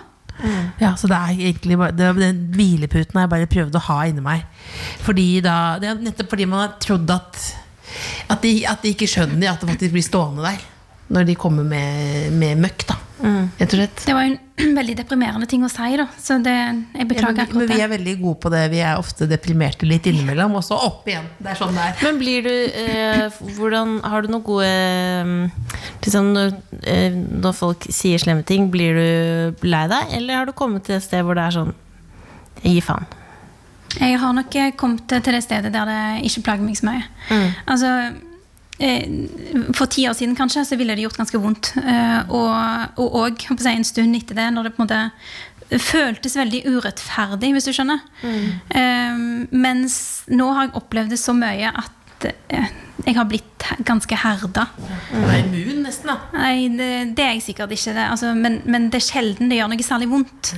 [0.82, 3.98] Ja, så det er egentlig bare det, Den hvileputen har jeg bare prøvd å ha
[4.10, 4.46] inni meg.
[5.06, 7.42] Fordi da, det er nettopp fordi man har trodd at
[8.32, 10.62] At de, at de ikke skjønner at det faktisk blir stående der.
[11.12, 12.98] Når de kommer med, med møkk, da.
[13.22, 13.50] Mm.
[13.58, 16.08] Det var jo en veldig deprimerende ting å si, da.
[16.18, 18.64] Så det, jeg Ja, men, men vi er veldig gode på det.
[18.74, 21.28] Vi er ofte deprimerte litt innimellom, og så opp igjen.
[21.38, 22.00] Det er sånn det er.
[22.08, 25.70] Men blir du eh, hvordan, Har du noen gode eh,
[26.06, 30.18] liksom når, eh, når folk sier slemme ting, blir du lei deg?
[30.18, 31.74] Eller har du kommet til et sted hvor det er sånn
[32.62, 33.08] Gi faen.
[33.98, 37.02] Jeg har nok kommet til det stedet der det ikke plager meg så mye.
[37.66, 38.20] Altså, eh,
[39.78, 41.74] for ti år siden kanskje, så ville det gjort ganske vondt.
[41.78, 43.42] Eh, og og og,
[43.72, 48.04] en stund etter det, når det på en måte føltes veldig urettferdig, hvis du skjønner.
[48.26, 49.98] Eh, mens
[50.32, 52.72] nå har jeg opplevd det så mye at eh,
[53.06, 53.48] jeg har blitt
[53.88, 54.68] ganske herda.
[55.10, 56.12] Du er immun, nesten.
[56.12, 57.96] da Nei, det, det er jeg sikkert ikke.
[57.96, 58.04] Det.
[58.04, 60.54] Altså, men, men det er sjelden det gjør noe særlig vondt.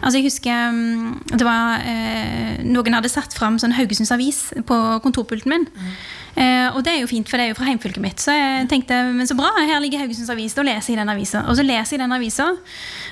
[0.00, 4.80] Altså, jeg husker mm, det var, eh, Noen hadde satt fram sånn Haugesunds Avis på
[5.04, 5.68] kontorpulten min.
[5.68, 8.22] Eh, og det er jo fint, for det er jo fra heimfylket mitt.
[8.22, 10.56] Så jeg tenkte men så bra, her ligger Haugesunds Avis.
[10.56, 11.44] Da leser jeg den avisa.
[11.46, 12.48] Og så leser jeg den avisa,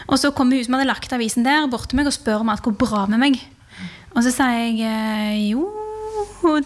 [0.09, 2.51] og så kommer hun som hadde lagt avisen der, bort til meg og spør om
[2.51, 3.39] alt går bra med meg.
[4.13, 5.69] Og så sier jeg eh, jo,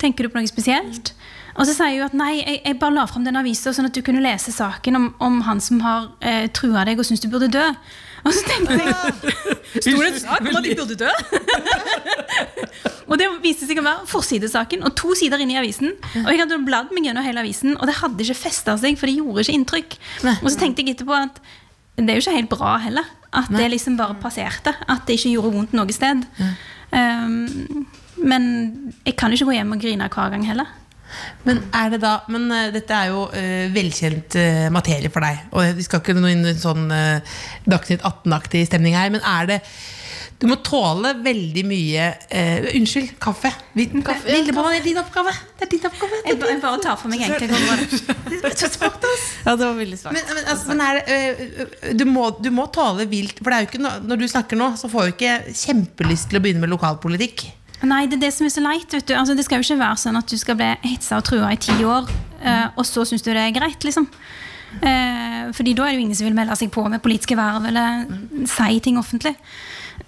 [0.00, 1.12] tenker du på noe spesielt?
[1.56, 3.96] Og så sier hun at nei, jeg, jeg bare la fram den avisa sånn at
[3.96, 7.30] du kunne lese saken om, om han som har eh, trua deg og syns du
[7.32, 7.64] burde dø.
[8.26, 8.94] Og så tenkte jeg
[9.76, 11.10] Sto det en sak om at jeg burde dø?
[13.10, 15.92] og det viste seg å være forsidesaken og to sider inne i avisen.
[16.24, 19.10] Og jeg hadde bladd meg gjennom hele avisen, og det hadde ikke festa seg, for
[19.10, 19.98] det gjorde ikke inntrykk.
[20.40, 21.38] Og så tenkte jeg etterpå at
[21.96, 23.12] det er jo ikke helt bra heller.
[23.36, 24.72] At det liksom bare passerte.
[24.88, 26.24] At det ikke gjorde vondt noe sted.
[26.92, 27.86] Um,
[28.16, 28.44] men
[29.04, 30.68] jeg kan ikke gå hjem og grine hver gang heller.
[31.46, 35.44] Men er det da Men uh, dette er jo uh, velkjent uh, materie for deg.
[35.54, 36.88] Og vi skal ikke noe inn i en sånn
[37.66, 39.58] Dagsnytt 18-aktig stemning her, men er det
[40.40, 42.06] Du må tåle veldig mye
[42.76, 43.48] Unnskyld, kaffe.
[43.78, 44.28] Hviten kaffe.
[44.28, 45.32] Lillebolla, det er din oppgave.
[45.56, 46.18] Det er din oppgave.
[46.26, 47.48] Jeg, ba- jeg bare tar for meg egentlig.
[49.46, 50.12] Ja, det var veldig svakt.
[50.18, 53.70] Men, men, altså, men det, du, må, du må tåle vilt For det er jo
[53.70, 57.46] ikke når du snakker nå, så får du ikke kjempelyst til å begynne med lokalpolitikk.
[57.84, 58.88] Nei, det er det som er så leit.
[58.92, 59.14] Vet du.
[59.18, 61.60] Altså, det skal jo ikke være sånn at du skal bli hetsa og trua i
[61.60, 62.08] ti år,
[62.40, 64.08] uh, og så syns du det er greit, liksom.
[64.76, 67.68] Uh, fordi da er det jo ingen som vil melde seg på med politiske verv
[67.68, 68.06] eller
[68.50, 69.36] si ting offentlig.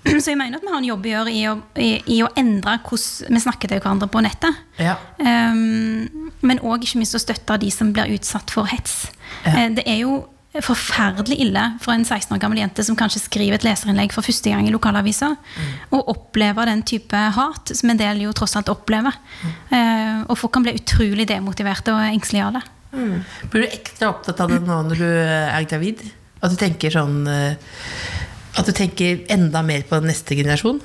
[0.22, 2.28] Så jeg mener at vi har en jobb å gjøre i å, i, i å
[2.38, 4.58] endre hvordan vi snakker til hverandre på nettet.
[4.80, 4.98] Ja.
[5.20, 9.06] Um, men òg ikke minst å støtte de som blir utsatt for hets.
[9.46, 9.54] Ja.
[9.54, 10.18] Uh, det er jo
[10.64, 14.52] forferdelig ille for en 16 år gammel jente som kanskje skriver et leserinnlegg for første
[14.52, 15.32] gang i lokalavisa,
[15.92, 19.16] og opplever den type hat som en del jo tross alt opplever.
[19.44, 22.64] Eh, og folk kan bli utrolig demotiverte og engstelige av det.
[23.52, 26.06] Blir du ekstra opptatt av det nå når du er gravid?
[26.38, 27.56] At du tenker sånn øh,
[28.56, 30.78] At du tenker enda mer på neste generasjon?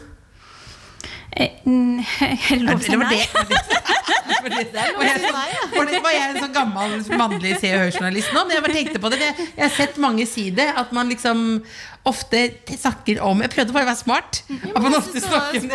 [1.36, 2.04] Eh, mm,
[2.50, 3.22] det lov å si nei?
[4.44, 8.44] det, var det, var jeg, jeg en sånn gammel mannlig Se og Hør-journalist nå?
[8.44, 9.20] Men jeg bare tenkte på det.
[9.24, 10.68] Jeg, jeg har sett mange si det.
[10.80, 11.64] At man liksom
[12.10, 14.44] ofte snakker om Jeg prøvde bare å være smart.
[14.52, 15.70] At man jeg ofte snakker om.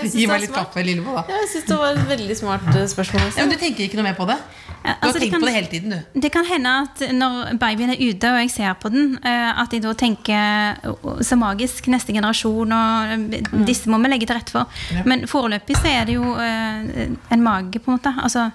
[0.00, 1.26] Jeg Gi meg litt kaffe, Lillebolla.
[1.28, 3.32] Ja, Jeg syns det var et veldig smart eh, spørsmål.
[3.34, 4.38] Ja, men du tenker ikke noe mer på det?
[4.82, 6.20] Du har Altså, tenkt kan- på det hele tiden, du.
[6.20, 9.72] Det kan hende at når babyen er ute og jeg ser på den, eh, at
[9.72, 10.80] jeg da tenker
[11.22, 14.66] så magisk, neste generasjon og eh, disse må vi legge til rette for.
[15.04, 18.14] Men foreløpig så er det jo eh, en mage, på en måte.
[18.22, 18.50] Altså,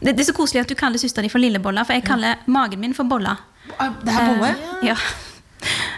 [0.00, 2.36] det, det er så koselig at du kaller søstera di for Lillebolla, for jeg kaller
[2.46, 3.36] magen min for Bolla.
[3.78, 4.54] Ah, Det er bolle?
[4.82, 4.96] Ja.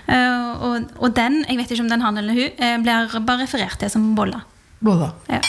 [0.09, 3.77] Eh, og, og den, jeg vet ikke om den han eller hun, blir bare referert
[3.79, 4.41] til som Bolla.
[4.81, 5.11] Bolla.
[5.29, 5.41] Ja.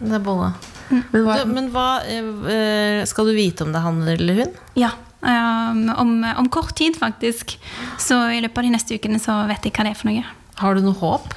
[0.00, 0.48] Det er bolla.
[0.88, 4.56] Men hva, Du, men hva eh, Skal du vite om det er han eller hun?
[4.78, 4.94] Ja.
[5.20, 7.58] um, om, om kort tid, faktisk.
[8.00, 10.24] Så i løpet av de neste ukene så vet jeg hva det er for noe.
[10.58, 11.34] Har du noe håp?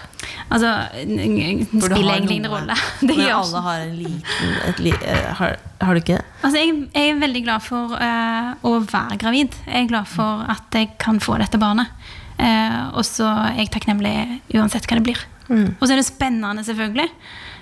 [0.51, 2.75] Altså, det spiller egentlig ingen rolle.
[3.01, 6.25] Det Men alle har en liten et li, eh, har, har du ikke det?
[6.41, 9.57] Altså, jeg, jeg er veldig glad for uh, å være gravid.
[9.67, 11.93] Jeg er glad for at jeg kan få dette barnet.
[12.41, 14.15] Uh, og så er jeg takknemlig
[14.57, 15.21] uansett hva det blir.
[15.51, 15.75] Mm.
[15.77, 17.09] Og så er det spennende, selvfølgelig.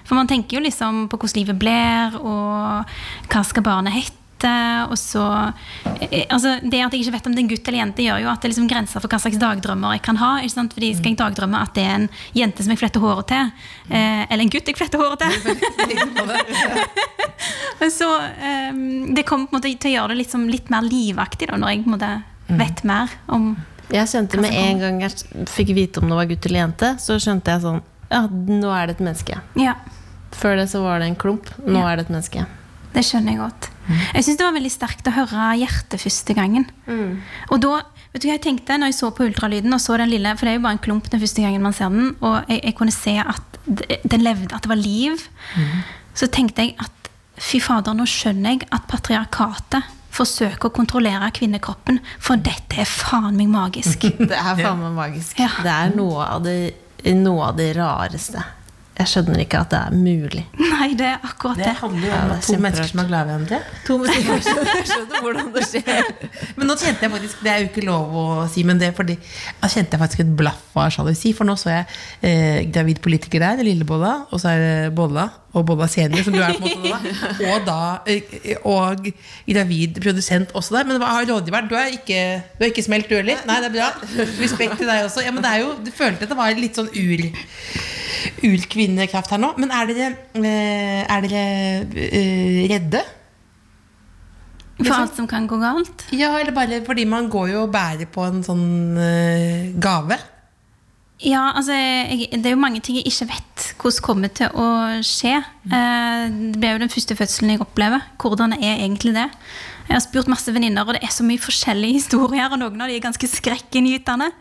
[0.05, 4.15] For man tenker jo liksom på hvordan livet blir, og hva skal barnet hete.
[4.39, 5.21] Og så
[5.99, 8.21] eh, altså Det at jeg ikke vet om det er en gutt eller jente, gjør
[8.23, 10.31] jo at det er liksom grenser for hva slags dagdrømmer jeg kan ha.
[10.39, 10.75] Ikke sant?
[10.77, 13.51] Fordi Skal jeg dagdrømme at det er en jente som jeg fletter håret til,
[13.91, 15.31] eh, eller en gutt jeg fletter håret til?
[17.99, 21.47] Så um, Det kommer på en måte til å gjøre det litt, litt mer livaktig
[21.51, 22.11] da, når jeg på en måte
[22.59, 23.53] vet mer om
[23.91, 27.17] Jeg skjønte med en gang jeg fikk vite om det var gutt eller jente, så
[27.21, 29.39] skjønte jeg sånn Ja, nå er det et menneske.
[29.57, 29.75] Ja,
[30.31, 31.49] Før det så var det en klump.
[31.65, 31.87] Nå Ja.
[31.89, 32.45] er det et menneske.
[32.93, 33.69] det skjønner jeg godt.
[34.13, 36.65] Jeg syns det var veldig sterkt å høre hjertet første gangen.
[37.51, 37.81] Og da
[38.13, 40.45] vet du hva jeg tenkte når jeg så på ultralyden og så den lille For
[40.45, 42.75] det er jo bare en klump den første gangen man ser den, og jeg, jeg
[42.75, 43.41] kunne se at
[44.09, 45.17] den levde, at det var liv.
[46.13, 51.99] Så tenkte jeg at fy fader, nå skjønner jeg at patriarkatet forsøker å kontrollere kvinnekroppen,
[52.19, 54.07] for dette er faen meg magisk.
[54.29, 55.39] Det er faen meg magisk.
[55.39, 55.51] Ja.
[55.63, 56.57] Det er noe av det,
[57.17, 58.43] noe av det rareste.
[58.99, 60.41] Jeg skjønner ikke at det er mulig.
[60.59, 61.73] Nei, det er akkurat det det.
[61.79, 63.59] handler jo om det at to mennesker som er glad i hverandre.
[63.87, 66.09] To mennesker skjønner hvordan det skjer.
[66.57, 69.15] Men nå kjente jeg faktisk Det er jo ikke lov å si, men det fordi
[69.61, 71.31] Da kjente jeg faktisk et blaff av sjalusi.
[71.37, 71.85] For nå så jeg
[72.27, 76.41] eh, gravid politiker der, Lillebolla, og så er det Bolla og Bolla senior, som du
[76.45, 77.47] er på en måte da.
[77.53, 77.79] Og da
[78.11, 79.07] eh, Og
[79.47, 80.89] gravid produsent også der.
[80.91, 81.71] Men hva har rådgiveren?
[81.71, 82.19] Du er ikke,
[82.59, 83.39] du er ikke smelt, du heller?
[83.47, 83.89] Nei, det er bra.
[84.43, 85.23] Respekt til deg også.
[85.25, 87.25] Ja, men det er jo Du følte at det var litt sånn ur
[88.45, 89.53] urkvinnekraft her nå.
[89.59, 91.45] Men er dere, eh, er dere
[92.09, 93.05] eh, redde?
[94.79, 96.05] For alt som kan gå galt.
[96.15, 98.67] Ja, eller bare fordi man går jo og bærer på en sånn
[98.99, 100.17] eh, gave.
[101.19, 104.67] Ja, altså jeg, Det er jo mange ting jeg ikke vet hvordan kommer til å
[105.03, 105.35] skje.
[105.67, 108.07] Eh, det ble jo den første fødselen jeg opplever.
[108.21, 109.27] Hvordan er egentlig det?
[109.89, 112.47] Jeg har spurt masse venninner, og det er så mye forskjellige historier.
[112.47, 114.31] Og noen av de er ganske skrekkinngytende.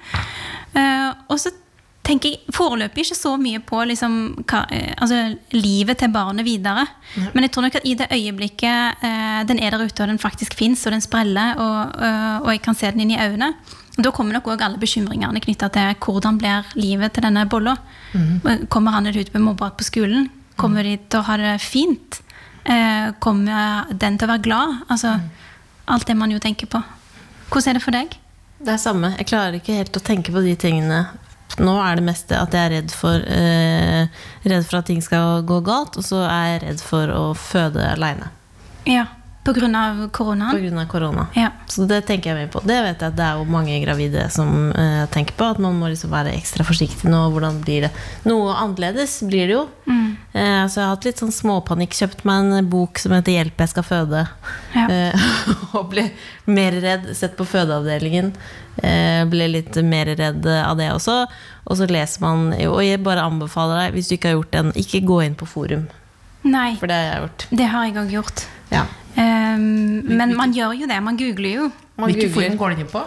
[1.27, 1.51] Og så
[2.09, 4.14] tenker jeg foreløpig ikke så mye på liksom,
[4.49, 5.18] hva, eh, altså,
[5.55, 6.87] livet til barnet videre.
[7.35, 10.23] Men jeg tror nok at i det øyeblikket eh, den er der ute, og den
[10.23, 13.53] faktisk fins, og den spreller, og, eh, og jeg kan se den inn i øynene,
[13.99, 17.75] da kommer nok òg alle bekymringene knytta til hvordan blir livet til denne bolla.
[18.71, 20.29] Kommer han eller hun til å bli mobba på skolen?
[20.59, 22.21] Kommer de til å ha det fint?
[22.62, 24.77] Eh, kommer den til å være glad?
[24.88, 25.18] Altså,
[25.88, 26.83] Alt det man jo tenker på.
[27.49, 28.12] Hvordan er det for deg?
[28.61, 29.14] Det er samme.
[29.16, 31.07] Jeg klarer ikke helt å tenke på de tingene.
[31.59, 34.07] Nå er det meste at jeg er redd for, eh,
[34.45, 37.83] redd for at ting skal gå galt, og så er jeg redd for å føde
[37.97, 38.29] aleine
[38.87, 39.07] Ja,
[39.45, 40.79] På grunn av koronaen?
[40.79, 41.27] av korona.
[41.35, 41.51] Ja.
[41.67, 42.61] Så det tenker jeg mye på.
[42.69, 45.45] Det vet jeg at det er jo mange gravide som eh, tenker på.
[45.55, 47.31] At man må liksom være ekstra forsiktig nå.
[47.33, 47.91] Hvordan blir det?
[48.29, 49.63] Noe annerledes blir det jo.
[49.89, 51.97] Eh, så jeg har hatt litt sånn småpanikk.
[51.97, 54.29] Kjøpt meg en bok som heter 'Hjelp, jeg skal føde'.
[54.77, 54.87] Ja.
[54.87, 55.29] Eh,
[55.79, 56.11] og ble
[56.45, 57.09] mer redd.
[57.17, 58.35] Sett på fødeavdelingen.
[58.83, 61.27] Eh, ble litt mer redd av det også.
[61.67, 64.73] Og så leser man Og jeg bare anbefaler deg, hvis du ikke har gjort den,
[64.79, 65.88] ikke gå inn på forum.
[66.47, 67.47] Nei, For det har jeg gjort.
[67.59, 68.45] det har jeg òg gjort.
[68.71, 68.85] Ja.
[69.19, 71.01] Um, men man gjør jo det.
[71.03, 71.73] Man googler jo.
[71.99, 72.35] Man Hvilke googler.
[72.53, 73.03] forum går dere inn på?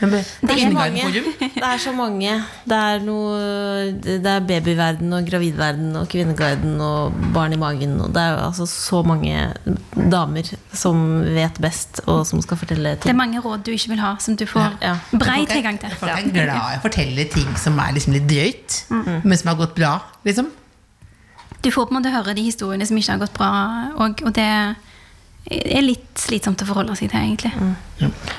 [0.00, 1.02] Det Det er, så mange.
[1.54, 2.32] det er så mange.
[2.66, 7.94] Det er, noe, det er babyverden og gravidverden og Kvinneguiden og barn i magen.
[8.02, 9.52] Og det er altså så mange
[9.94, 13.04] damer som vet best, og som skal fortelle ting.
[13.06, 14.96] Det er mange råd du ikke vil ha, som du får Ja.
[15.12, 15.94] brei tilgang til.
[16.00, 18.82] Folk er glad i å fortelle ting som er liksom litt drøyt,
[19.24, 19.98] men som har gått bra.
[20.24, 20.50] liksom
[21.62, 23.50] Du får på en måte høre de historiene som ikke har gått bra,
[23.96, 24.48] og, og det
[25.50, 27.52] er litt slitsomt å forholde seg til, egentlig.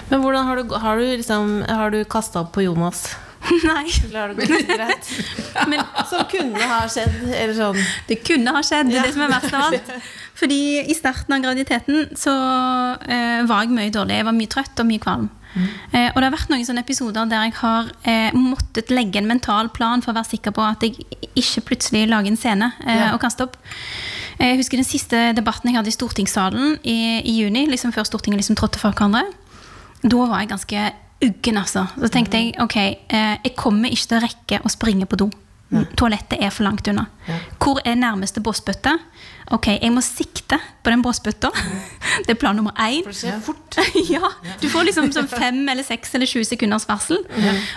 [0.09, 3.05] Men hvordan har du, har du, liksom, har du kasta opp på Jonas?
[3.67, 3.85] Nei.
[5.69, 7.79] Men Som kunne ha skjedd, eller sånn.
[8.07, 8.91] det kunne ha skjedd.
[8.91, 9.95] Det er det som er verst av alt.
[10.39, 12.33] Fordi i starten av graviditeten så
[13.05, 14.17] eh, var jeg mye dårlig.
[14.21, 15.27] Jeg var mye trøtt og mye kvalm.
[15.53, 19.29] Eh, og det har vært noen sånne episoder der jeg har eh, måttet legge en
[19.29, 21.05] mental plan for å være sikker på at jeg
[21.37, 23.59] ikke plutselig lager en scene eh, og kaster opp.
[24.39, 28.03] Eh, Jeg husker den siste debatten jeg hadde i stortingssalen i, i juni, liksom før
[28.07, 29.23] Stortinget liksom trådte for hverandre.
[30.03, 30.89] Da var jeg ganske
[31.23, 31.85] uggen, altså.
[31.99, 35.29] Så tenkte jeg ok, eh, jeg kommer ikke til å rekke å springe på do.
[35.97, 37.07] Toalettet er for langt unna.
[37.57, 38.91] Hvor er nærmeste bossbøtte?
[39.53, 41.51] Ok, jeg må sikte på den bossbøtta.
[42.25, 43.05] Det er plan nummer én.
[44.13, 44.29] Ja,
[44.61, 47.21] Du får liksom sånn fem eller seks eller sju sekunders varsel.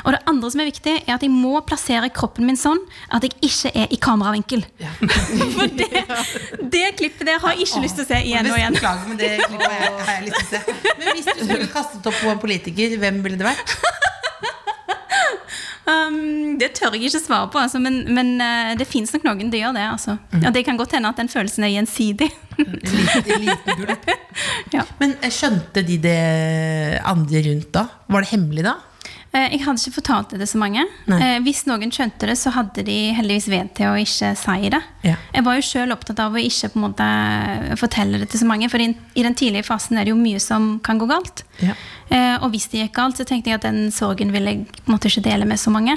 [0.04, 2.80] Og det andre som er viktig, er at jeg må plassere kroppen min sånn
[3.12, 4.64] at jeg ikke er i kameravinkel.
[5.56, 5.90] For det,
[6.72, 8.76] det klippet der har jeg ikke lyst til å se igjen og igjen.
[8.78, 10.60] Beklager, men det klippet jeg, har jeg lyst til å se.
[10.96, 13.76] Men hvis du skulle kastet opp på en politiker, hvem ville det vært?
[15.86, 19.52] Um, det tør jeg ikke svare på, altså, men, men uh, det fins nok noen
[19.52, 19.84] det gjør det.
[19.86, 20.16] Altså.
[20.42, 22.30] Ja, det kan godt hende at den følelsen er gjensidig.
[24.74, 24.82] Ja.
[25.00, 26.18] Men eh, skjønte de det
[27.06, 27.86] andre rundt da?
[28.12, 28.74] Var det hemmelig da?
[29.32, 30.84] Eh, Jeg hadde ikke fortalt det til så mange.
[31.12, 34.82] Eh, Hvis noen skjønte det, så hadde de heldigvis ved til å ikke si det.
[35.06, 35.16] Ja.
[35.34, 37.06] Jeg var jo selv opptatt av å ikke måte
[37.80, 40.76] fortelle det til så mange, for i den tidlige fasen er det jo mye som
[40.84, 41.44] kan gå galt.
[41.64, 41.76] Ja.
[42.10, 44.86] Eh, Og hvis det gikk galt, så tenkte jeg at den sorgen ville jeg på
[44.90, 45.96] en måte ikke dele med så mange.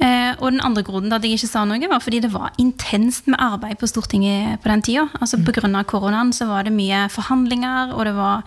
[0.00, 2.54] Eh, Og den andre grunnen til at jeg ikke sa noe, var fordi det var
[2.58, 5.02] intenst med arbeid på Stortinget på den tida.
[5.20, 8.42] Altså på grunn av koronaen så var det mye forhandlinger, og det var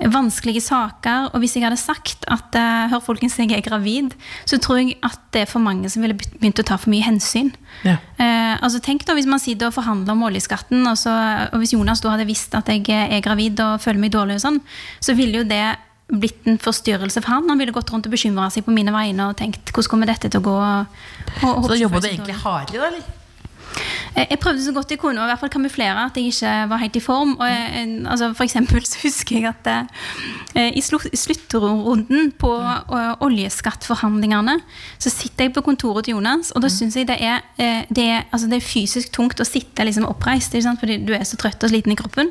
[0.00, 1.28] vanskelige saker.
[1.34, 4.14] Og hvis jeg hadde sagt at eh, hør folkens, jeg er gravid,
[4.48, 7.04] så tror jeg at det er for mange som ville begynt å ta for mye
[7.04, 7.52] hensyn.
[7.84, 7.98] Ja.
[8.16, 11.12] Eh, altså Tenk da hvis man sitter og forhandler om oljeskatten, og, så,
[11.52, 14.46] og hvis Jonas da hadde visst at jeg er gravid og føler meg dårlig, og
[14.48, 14.62] sånn,
[15.04, 15.66] så ville jo det
[16.12, 17.48] blitt en forstyrrelse for han.
[17.48, 20.30] Han ville gått rundt og bekymra seg på mine vegne og tenkt hvordan kommer dette
[20.30, 20.56] til å gå.
[20.60, 22.88] Og, og Så da jobba du egentlig hardere, da?
[22.92, 23.23] eller?
[24.14, 26.50] Jeg jeg prøvde så godt jeg kunne å i hvert fall kamuflere at jeg ikke
[26.70, 27.32] var helt i form.
[27.38, 29.70] Og jeg, altså for eksempel så husker jeg at
[30.54, 34.56] eh, i slu- sluttrunden på eh, oljeskattforhandlingene
[34.98, 38.06] så sitter jeg på kontoret til Jonas, og da syns jeg det er, eh, det,
[38.18, 41.64] er, altså det er fysisk tungt å sitte liksom oppreist fordi du er så trøtt
[41.64, 42.30] og sliten i kroppen.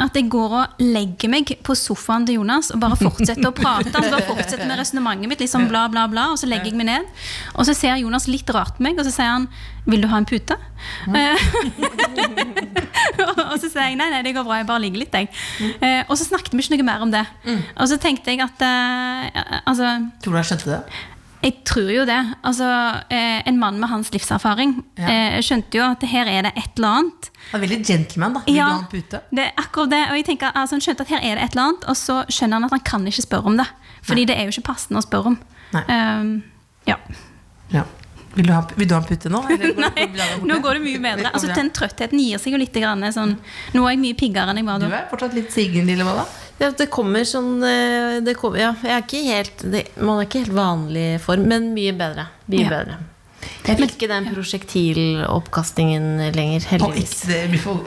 [0.00, 3.92] At jeg går og legger meg på sofaen til Jonas og bare fortsetter å prate.
[3.92, 6.88] Altså bare fortsetter med resonnementet mitt, liksom bla, bla, bla, og så legger jeg meg
[6.88, 7.12] ned.
[7.56, 9.48] Og så ser Jonas litt rart på meg, og så sier han
[9.86, 10.56] 'Vil du ha en pute?'
[11.06, 11.14] Mm.
[13.50, 15.14] og så sier jeg nei, nei, det går bra, jeg bare ligger litt.
[15.14, 15.28] Jeg.
[15.82, 17.22] Eh, og så snakket vi ikke noe mer om det.
[17.78, 19.92] Og så tenkte jeg at eh, altså,
[20.22, 20.80] Tror du jeg skjønte det?
[21.42, 22.20] jeg tror jo det.
[22.46, 22.66] Altså,
[23.10, 25.40] en mann med hans livserfaring Ja.
[25.42, 27.30] skjønte jo at her er det et eller annet.
[27.50, 28.40] Han er veldig gentleman, da.
[28.46, 28.66] Vil Ja.
[28.68, 29.20] du ha en pute?
[29.34, 30.02] Det er akkurat det.
[30.10, 32.20] Og jeg tenker, altså, han skjønte at her er det et eller annet, og så
[32.30, 33.66] skjønner han at han kan ikke spørre om det.
[34.02, 35.38] Fordi det er jo ikke passende å spørre om.
[35.74, 35.82] Nei.
[35.90, 36.42] Um,
[36.86, 36.96] ja.
[37.74, 37.82] Ja.
[38.34, 39.42] Vil du ha, vil du ha en pute nå?
[39.50, 40.06] Nei,
[40.48, 41.32] nå går det mye bedre.
[41.34, 42.72] Altså, den trøttheten gir seg jo litt.
[42.72, 43.34] Grann, sånn,
[43.76, 46.24] nå er jeg mye piggere enn jeg var Du er fortsatt litt sigen, lille mamma.
[46.62, 50.28] Ja, det kommer sånn eh, det kommer, Ja, jeg er ikke helt det, Man er
[50.28, 52.28] ikke helt vanlig form, men mye bedre.
[52.48, 52.70] Mye Ja.
[52.76, 52.98] bedre.
[53.62, 57.12] Jeg fikk ikke den prosjektiloppkastingen lenger, heldigvis.
[57.22, 57.86] ikke det blir for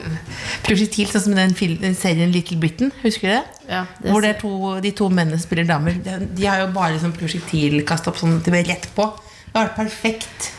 [0.64, 2.92] prosjektil, sånn som den den serien Little Britain.
[3.02, 3.44] Husker du det?
[3.68, 5.92] Ja, det Hvor det er to, de to mennene spiller damer.
[5.92, 9.10] De, de har jo bare sånn prosjektilkast opp sånn at det blir rett på.
[9.56, 10.50] Det har vært perfekt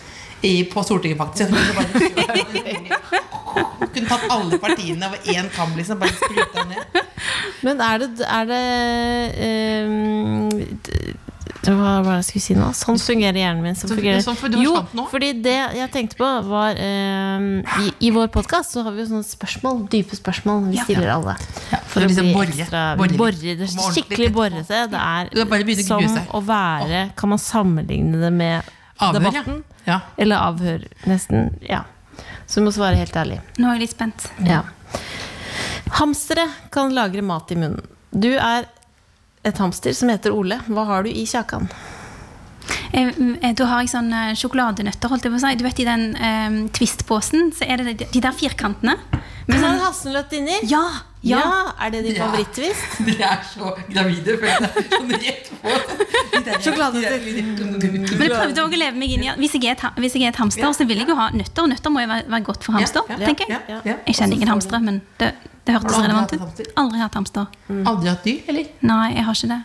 [0.42, 1.52] i, på Stortinget, faktisk.
[1.78, 1.86] Bare,
[3.94, 6.00] kunne tatt alle partiene over én kam, liksom.
[6.02, 6.98] Bare spruta ned.
[7.62, 8.62] Men er det, er det
[9.86, 10.50] um,
[11.68, 12.70] Hva var det jeg skulle si nå?
[12.80, 13.78] Sånn fungerer hjernen min.
[13.78, 14.24] Sånn Sånn fungerer.
[14.26, 14.74] sånn for jo,
[15.12, 17.50] fordi det jeg tenkte på, var ehm,
[17.84, 21.38] i, I vår podkast så har vi jo sånne spørsmål, dype spørsmål vi stiller alle.
[21.70, 22.56] Ja, For å liksom bli borre.
[22.66, 23.54] ekstra Borre borre.
[23.62, 24.82] Det er skikkelig borrete.
[24.90, 25.04] Det
[25.36, 29.44] Du kan bare er som å være Kan man sammenligne det med Avhør, ja.
[29.86, 30.00] ja.
[30.18, 31.52] Eller avhør, nesten.
[31.62, 31.84] Ja.
[32.48, 33.42] Så du må svare helt ærlig.
[33.60, 34.30] Nå er jeg litt spent.
[34.48, 34.64] Ja.
[36.00, 37.84] Hamstere kan lagre mat i munnen.
[38.12, 38.66] Du er
[39.48, 40.60] et hamster som heter Ole.
[40.68, 41.70] Hva har du i kjakan?
[42.94, 45.56] Eh, eh, Da har jeg sånn eh, sjokoladenøtter, holdt jeg på å si.
[45.60, 48.98] Du vet i den um, Twist-posen, så er det de, de der firkantene.
[49.48, 50.58] Med sånn hasselnøtt inni?
[50.68, 50.82] ja,
[51.24, 51.40] ja.
[51.42, 52.28] Ja, Er det din Ja.
[52.28, 53.00] favoritt-twist?
[53.08, 54.84] De er så gravide, føler jeg.
[54.92, 56.62] Sånn rett på.
[56.62, 57.24] Sjokoladenøtter.
[57.82, 60.34] Men jeg prøvde også å leve meg inn i hvis jeg er hvis jeg er
[60.34, 61.64] et hamster, så vil jeg jo ha nøtter.
[61.66, 63.62] Og nøtter må jo være, være godt for hamster, Ja, ja, tenker jeg.
[63.70, 63.96] ja, ja.
[64.08, 65.34] Jeg kjenner ingen hamstere, men det,
[65.68, 66.62] det hørtes relevant ut.
[66.84, 67.50] Aldri hatt hamster.
[67.72, 68.70] Aldri hatt dyr, eller?
[68.94, 69.60] Nei, jeg har ikke det.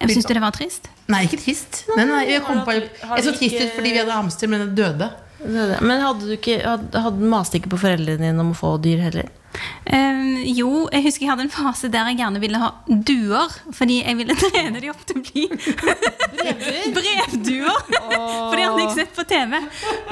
[0.00, 0.90] Jeg Syns du det var trist?
[1.08, 1.84] Nei, ikke trist.
[1.96, 4.74] Nei, nei, jeg, kom på, jeg så trist ut fordi vi hadde hamster, men den
[4.76, 5.08] døde.
[5.38, 5.80] Det det.
[5.84, 9.02] Men hadde du ikke hadde, hadde maste ikke på foreldrene dine om å få dyr
[9.04, 9.28] heller?
[9.86, 13.52] Um, jo, jeg husker jeg hadde en fase der jeg gjerne ville ha duer.
[13.76, 15.44] Fordi jeg ville trene de opp til å bli
[16.96, 17.78] brevduer.
[17.86, 19.56] For det hadde jeg sett på TV.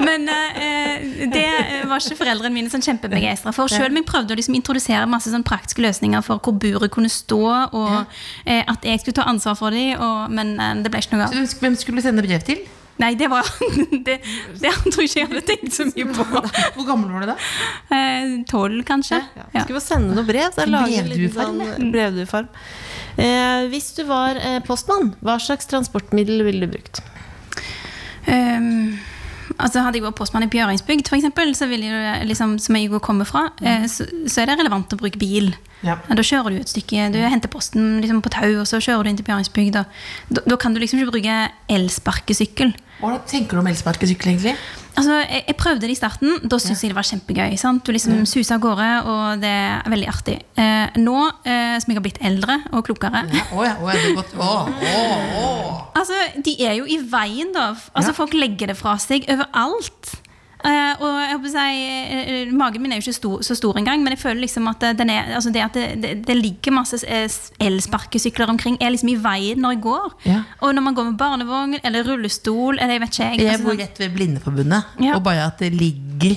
[0.05, 1.47] Men uh, det
[1.89, 3.71] var ikke foreldrene mine sånn kjempebegeistra for.
[3.71, 7.11] Selv om jeg prøvde å liksom introdusere masse sånn praktiske løsninger for hvor buret kunne
[7.11, 7.43] stå,
[7.75, 8.05] og uh,
[8.45, 10.01] at jeg skulle ta ansvar for dem,
[10.33, 11.35] men uh, det ble ikke noe av.
[11.35, 12.65] Hvem Hvem skulle du sende brev til?
[13.01, 13.47] Nei, det var
[14.07, 14.19] det,
[14.61, 16.25] det tror jeg ikke jeg hadde tenkt så mye på.
[16.77, 17.37] Hvor gammel var du da?
[17.91, 19.19] Eh, Tolv, kanskje.
[19.35, 19.47] Ja.
[19.65, 20.55] Skal vi sende noe brev?
[20.55, 22.47] Brevduefarm, sånn brevduefarm.
[23.19, 27.03] Eh, hvis du var eh, postmann, hva slags transportmiddel ville du brukt?
[28.31, 28.97] Ehm,
[29.57, 33.01] altså Hadde jeg vært postmann i Bjøringsbygd, for eksempel, så ville jeg, liksom, som jeg
[33.05, 35.53] kommer fra, eh, så, så er det relevant å bruke bil.
[35.85, 35.99] Ja.
[36.09, 39.11] Da kjører du et stykke, du henter posten liksom, på tau, og så kjører du
[39.11, 39.77] inn til Bjøringsbygd.
[39.77, 41.37] Da, da kan du liksom ikke bruke
[41.75, 42.73] elsparkesykkel.
[43.01, 44.55] Hva tenker du om elsparkesykkel, egentlig?
[44.95, 46.37] Altså, jeg, jeg prøvde det i starten.
[46.47, 47.57] Da syntes jeg det var kjempegøy.
[47.59, 47.83] Sant?
[47.83, 50.37] Du liksom suser av gårde, og det er veldig artig.
[50.55, 54.23] Eh, nå eh, som jeg har blitt eldre og klokere Ja, å ja, ja.
[55.99, 57.73] Altså, De er jo i veien, da.
[57.91, 58.15] Altså, Ja.
[58.15, 60.15] Folk legger det fra seg overalt.
[60.65, 61.81] Eh, og jeg håper å si,
[62.25, 64.85] eh, Magen min er jo ikke stor, så stor engang, men jeg føler liksom at
[64.97, 67.27] den er, altså det at det, det, ligger masse eh,
[67.61, 70.07] elsparkesykler omkring, er liksom i veien når jeg går.
[70.25, 70.39] Ja.
[70.65, 73.67] Og når man går med barnevogn eller rullestol eller jeg vet ikke jeg, Jeg altså,
[73.67, 75.15] bor rett ved Blindeforbundet, Ja.
[75.15, 76.35] og bare at det ligger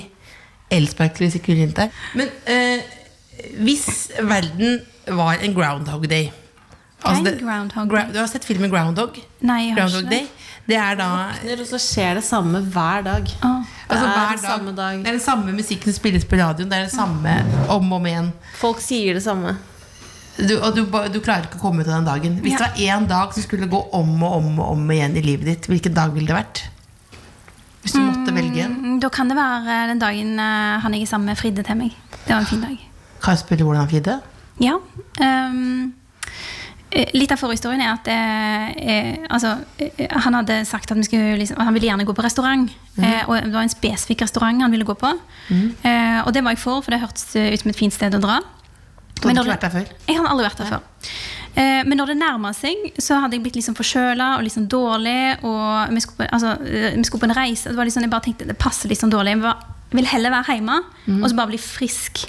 [0.69, 1.89] elsparkesykler rundt der.
[2.13, 2.85] Men eh,
[3.63, 6.29] hvis verden var en Groundhog Day
[7.05, 8.05] Er det- Groundhog Day?
[8.13, 9.17] Du har sett filmen Groundhog?
[9.41, 10.19] Nei, jeg har Groundhog ikke det.
[10.19, 10.27] Day.
[10.69, 11.07] Det er da
[11.61, 13.23] Og så skjer det samme hver dag.
[13.41, 13.65] Å.
[13.89, 14.39] altså, det er hver dag.
[14.43, 14.97] samme dag.
[15.03, 16.69] Det er den samme musikken som spilles på radioen.
[16.69, 17.37] Det er det samme
[17.69, 18.33] om og om igjen.
[18.59, 19.57] Folk sier det samme.
[20.37, 22.37] Du, og du, du klarer ikke å komme ut av den dagen.
[22.43, 25.21] Hvis det var én dag som skulle gå om og om og om igjen i
[25.25, 26.61] livet ditt, hvilken dag ville det vært?
[27.81, 28.75] Hvis du måtte velge en.
[28.75, 31.75] Mm, Da kan det være den dagen eh, han jeg er sammen med, fridde til
[31.75, 31.91] meg.
[32.25, 32.77] Det var en fin dag.
[33.21, 34.21] Kan jeg spørre hvordan han fridde?
[34.59, 34.77] Ja.
[35.19, 35.98] ehm, eh,
[36.89, 41.35] litt av forhistorien er at eh, eh, altså, eh, han hadde sagt at vi skulle,
[41.37, 42.71] liksom, han ville gjerne gå på restaurant.
[42.97, 45.11] eh, og det var en spesifikk restaurant han ville gå på.
[45.51, 48.17] Eh, og det var jeg for, for det hørtes eh, ut som et fint sted
[48.17, 48.39] å dra.
[49.19, 49.91] Du hadde ikke vært der før?
[50.07, 50.81] Jeg har aldri vært der før.
[51.59, 55.43] Eh, men når det nærma seg, så hadde jeg blitt liksom forkjøla og sånn dårlig.
[55.43, 57.69] Og vi skulle, på, altså, eh, vi skulle på en reise.
[57.69, 59.35] Det var sånn, jeg bare tenkte det passer litt sånn dårlig.
[59.37, 59.61] Jeg var,
[59.93, 60.81] vil heller være hjemme
[61.19, 62.25] og så bare bli frisk.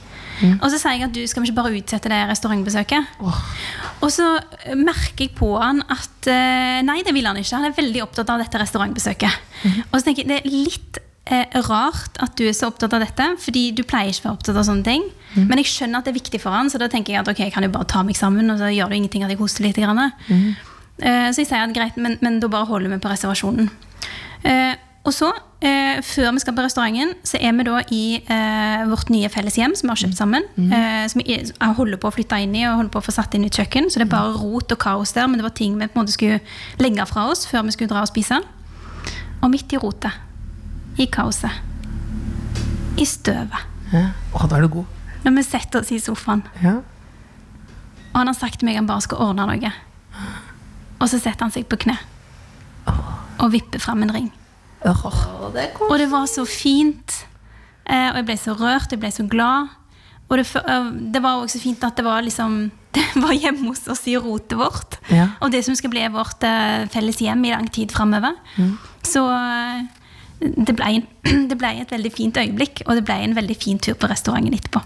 [0.60, 3.20] Og så sier jeg at du skal vi ikke bare utsette det restaurantbesøket.
[4.00, 7.56] Og så eh, merker jeg på han at eh, nei, det vil han ikke.
[7.58, 9.54] Han er veldig opptatt av dette restaurantbesøket.
[9.90, 13.04] Og så tenker jeg det er litt eh, rart at du er så opptatt av
[13.04, 15.06] dette, fordi du pleier ikke å være opptatt av sånne ting.
[15.36, 17.44] Men jeg skjønner at det er viktig for han, så da tenker jeg at ok,
[17.44, 19.66] jeg kan jo bare ta meg sammen, og så gjør det ingenting at jeg hoster
[19.66, 19.78] litt.
[19.78, 20.00] Grann.
[21.00, 23.70] Eh, så jeg sier at greit, men, men da bare holder vi på reservasjonen.
[24.42, 24.72] Eh,
[25.04, 25.30] og så,
[25.64, 29.56] eh, før vi skal på restauranten, så er vi da i eh, vårt nye felles
[29.56, 30.42] hjem som vi har kjøpt sammen.
[30.60, 33.12] Eh, som vi er- holder på å flytte inn i og holder på å få
[33.16, 33.88] satt inn i kjøkken.
[33.90, 36.04] Så det er bare rot og kaos der, men det var ting vi på en
[36.04, 36.40] måte skulle
[36.78, 38.42] legge fra oss før vi skulle dra og spise.
[39.42, 40.12] Og midt i rotet,
[40.98, 41.50] i kaoset,
[42.98, 44.10] i støvet, Ja.
[44.34, 44.86] Å, da er du god.
[45.24, 46.76] når vi setter oss i sofaen, Ja.
[46.76, 49.72] og han har sagt til meg han bare skal ordne noe,
[51.00, 51.96] og så setter han seg på kne
[53.40, 54.30] og vipper fram en ring.
[54.86, 55.18] Åh.
[55.88, 57.20] Og det var så fint.
[57.84, 59.72] Eh, og jeg ble så rørt, jeg ble så glad.
[60.30, 63.84] Og det, eh, det var også fint at det var liksom Det var hjemme hos
[63.90, 64.98] oss i rotet vårt.
[65.14, 65.28] Ja.
[65.40, 68.34] Og det som skal bli vårt eh, felles hjem i lang tid framover.
[69.06, 69.84] Så eh,
[70.40, 71.04] det ble, en,
[71.50, 74.56] det ble et veldig fint øyeblikk, og det ble en veldig fin tur på restauranten
[74.56, 74.82] etterpå.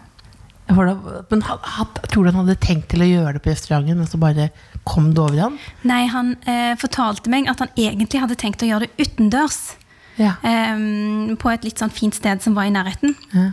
[1.31, 4.49] Men tror du han hadde tenkt til å gjøre det på restauranten, men så bare
[4.89, 5.59] kom det over han?
[5.87, 9.77] Nei, han eh, fortalte meg at han egentlig hadde tenkt å gjøre det utendørs.
[10.21, 10.37] Ja.
[10.43, 13.17] Um, på et litt sånn fint sted som var i nærheten.
[13.35, 13.51] Ja.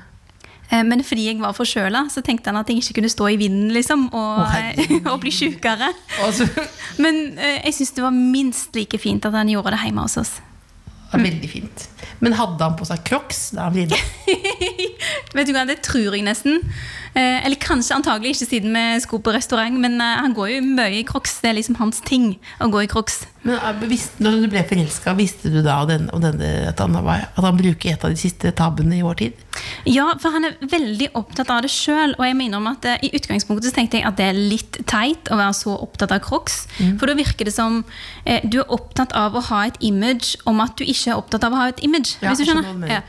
[0.71, 3.39] Um, Men fordi jeg var forkjøla, så tenkte han at jeg ikke kunne stå i
[3.41, 5.91] vinden liksom, og, oh, og bli sjukere.
[6.23, 6.47] Altså.
[7.01, 10.17] Men uh, jeg syns det var minst like fint at han gjorde det hjemme hos
[10.21, 10.37] oss.
[11.11, 11.89] var veldig fint.
[12.21, 13.97] Men hadde han på seg crocs da han fridde?
[15.35, 16.61] Vet du hva, Det tror jeg nesten.
[17.17, 20.61] Eh, eller kanskje antagelig ikke siden vi sko på restaurant, men eh, han går jo
[20.63, 21.39] mye i crocs.
[21.41, 23.23] Det er liksom hans ting å gå i crocs.
[23.41, 26.93] Men eh, visste, når du ble forelska, visste du da den, om denne, at, han
[27.01, 29.39] var, at han bruker et av de siste tabbene i vår tid?
[29.89, 32.13] Ja, for han er veldig opptatt av det sjøl.
[32.19, 34.81] Og jeg mener om at eh, i utgangspunktet så tenkte jeg at det er litt
[34.89, 36.63] teit å være så opptatt av crocs.
[37.01, 37.81] For da virker det som
[38.25, 41.47] eh, du er opptatt av å ha et image om at du ikke er opptatt
[41.47, 42.19] av å ha et image.
[42.21, 42.97] Ja, hvis du skjønner?
[42.99, 43.03] Ja.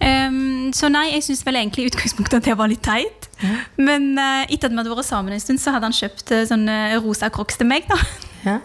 [0.00, 3.28] Um, så nei, jeg syns vel egentlig i utgangspunktet at det var litt teit.
[3.76, 6.42] Men uh, etter at vi hadde vært sammen en stund, så hadde han kjøpt uh,
[6.48, 7.86] sånne rosa crocs til meg.
[7.90, 8.00] da
[8.46, 8.58] Ja.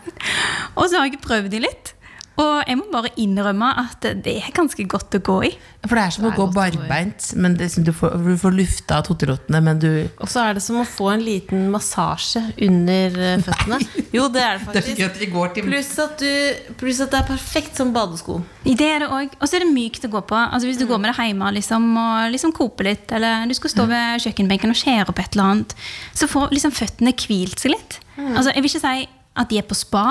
[0.75, 1.95] Og så har jeg prøvd de litt.
[2.35, 5.51] Og jeg må bare innrømme at det er ganske godt å gå i.
[5.85, 8.97] For det er som å gå barbeint, men det, er du, får, du får lufta
[9.07, 13.15] totterottene, men du Og så er det som å få en liten massasje under
[13.45, 13.79] føttene.
[13.79, 14.05] føttene.
[14.17, 15.31] Jo, det er det Det er faktisk.
[15.31, 18.41] går til Pluss at, du, pluss at det er perfekt som badesko.
[18.65, 19.39] Det er det også.
[19.39, 20.39] Og så er det mykt å gå på.
[20.43, 23.77] Altså Hvis du går med det hjemme liksom, og liksom koper litt, eller du skal
[23.77, 25.77] stå ved kjøkkenbenken og skjære opp et eller annet,
[26.11, 28.01] så får liksom føttene hvilt seg litt.
[28.19, 30.05] Altså Jeg vil ikke si at de er på spa,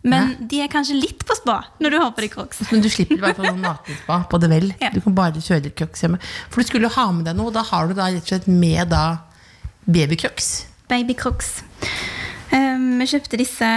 [0.00, 2.62] men de er kanskje litt på spa når du har på deg crocs.
[2.72, 4.70] Men du slipper i hvert fall noen nakenspa på det vel.
[4.80, 4.88] Ja.
[4.94, 6.20] Du kan bare kjøre crocs hjemme.
[6.48, 8.48] For du skulle ha med deg noe, og da har du da rett og slett
[8.48, 9.04] med da
[9.90, 10.48] babycrocs.
[10.90, 11.60] Baby-crocs.
[12.50, 13.68] Um, vi kjøpte disse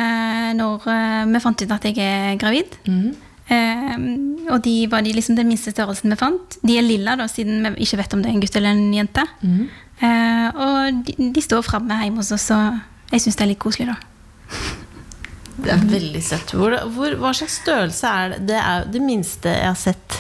[0.58, 2.78] når uh, vi fant ut at jeg er gravid.
[2.88, 4.06] Um,
[4.48, 6.58] og de var de liksom den minste størrelsen vi fant.
[6.64, 8.96] De er lilla, da, siden vi ikke vet om det er en gutt eller en
[8.96, 9.28] jente.
[9.44, 13.62] Uh, og de, de står framme hjemme hos oss, og jeg syns det er litt
[13.62, 14.00] koselig, da.
[15.64, 16.54] Det er veldig søtt.
[16.60, 18.40] Hvor, hvor, hva slags størrelse er det?
[18.52, 20.20] Det er jo det minste jeg har sett.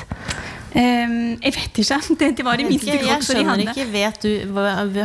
[0.74, 1.99] Um, jeg vet ikke.
[2.24, 3.65] Det, det var de minste crocsene de hadde.
[3.69, 3.86] ikke.
[3.93, 4.57] Vet du,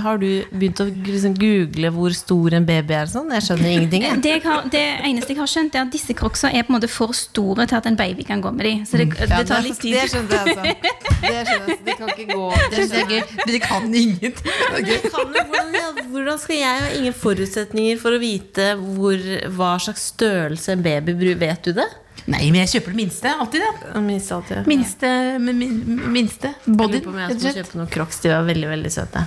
[0.05, 3.11] har du begynt å liksom google hvor stor en baby er?
[3.11, 3.29] Sånn?
[3.37, 4.07] Jeg skjønner ingenting.
[4.07, 4.21] Jeg.
[4.25, 6.79] Det, jeg har, det eneste jeg har skjønt, er at disse crocsene er på en
[6.79, 8.87] måte for store til at en baby kan gå med dem.
[8.89, 9.99] Så det, det tar litt tid.
[9.99, 10.99] Det skjønte jeg, altså.
[11.19, 11.79] Det skjønner jeg.
[11.85, 12.49] De kan ikke gå.
[12.73, 13.23] Det er gøy.
[13.45, 14.57] Dere kan ingenting.
[14.89, 19.25] Det hvordan, hvordan skal jeg ha ingen forutsetninger for å vite hvor,
[19.59, 21.41] hva slags størrelse en baby bruker?
[21.45, 21.89] Vet du det?
[22.29, 23.31] Nei, men jeg kjøper det minste.
[23.41, 24.03] Alltid det.
[24.05, 24.57] Minste alltid.
[24.59, 24.63] ja.
[24.69, 25.11] Minste,
[25.41, 26.11] min, minste.
[26.13, 26.99] minste Jeg body.
[26.99, 28.19] lurer på om jeg skal kjøpe noen crocs.
[28.25, 29.23] De var veldig veldig søte.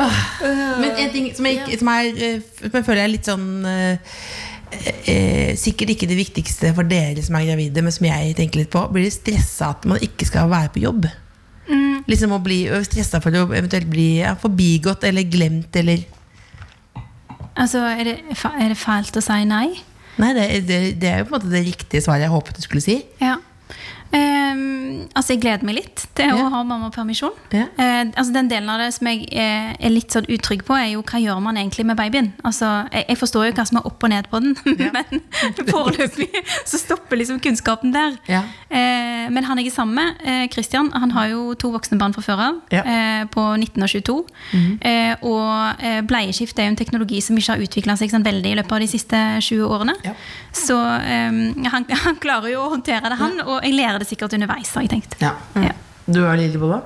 [0.00, 4.16] Men en ting som jeg, som er, eh, som jeg føler er litt sånn eh,
[5.12, 8.72] eh, Sikkert ikke det viktigste for dere som er gravide, men som jeg tenker litt
[8.72, 8.86] på.
[8.94, 11.08] Blir dere stressa at man ikke skal være på jobb?
[12.06, 16.04] Liksom å bli stressa for å eventuelt bli ja, forbigått eller glemt eller
[17.56, 19.70] Altså, er det, er det fælt å si nei?
[20.16, 22.64] Nei, det, det, det er jo på en måte det riktige svaret jeg håpet du
[22.64, 23.00] skulle si.
[23.20, 23.36] Ja.
[24.16, 26.34] Ehm, altså, jeg gleder meg litt til Ja.
[26.36, 27.32] å ha mammapermisjon.
[27.52, 27.66] Ja.
[27.78, 30.92] Eh, altså, den delen av det som jeg eh, er litt sånn utrygg på, er
[30.94, 32.32] jo hva gjør man egentlig med babyen?
[32.44, 34.56] Altså, jeg, jeg forstår jo hva som er opp og ned på den,
[34.86, 34.90] Ja.
[34.92, 35.22] men
[35.72, 36.30] foreløpig
[36.66, 38.16] så stopper liksom kunnskapen der.
[38.28, 42.14] Eh, men han jeg er sammen med, eh, Christian, han har jo to voksne barn
[42.16, 44.16] fra før av, på 19 og 22.
[44.80, 48.52] eh, og eh, bleieskift er jo en teknologi som ikke har utvikla seg sånn veldig
[48.52, 49.94] i løpet av de siste 20 årene.
[50.56, 54.36] Så eh, han, han klarer jo å håndtere det, han, og jeg lærer det sikkert
[54.38, 55.16] underveis, har jeg tenkt.
[55.22, 55.34] Ja.
[55.54, 55.72] Ja.
[56.06, 56.84] Du er Lillebolla?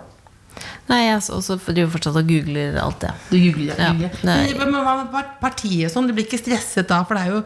[0.90, 3.10] Nei, jeg også driver fortsatt og googler alt det.
[3.30, 3.90] Du googler, ja.
[3.94, 4.54] Googler.
[4.58, 6.08] Men, hva med partiet og sånn?
[6.10, 6.98] Du blir ikke stresset da?
[7.06, 7.42] For det er jo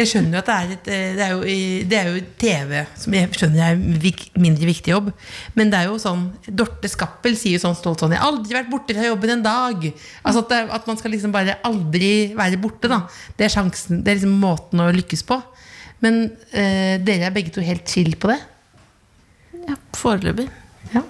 [0.00, 1.60] Jeg skjønner jo at det er, et, eh, det er, jo,
[1.92, 5.12] det er jo TV, som jeg skjønner er en mindre viktig jobb.
[5.54, 8.58] Men det er jo sånn Dorte Skappel sier jo sånn stolt sånn 'Jeg har aldri
[8.58, 9.88] vært borte fra jobben en dag'.
[10.24, 13.04] Altså at, det, at man skal liksom bare aldri være borte, da.
[13.38, 15.38] Det er sjansen Det er liksom måten å lykkes på.
[16.02, 18.42] Men eh, dere er begge to helt chill på det?
[19.68, 20.48] Ja, Foreløpig.
[20.94, 21.02] Ja.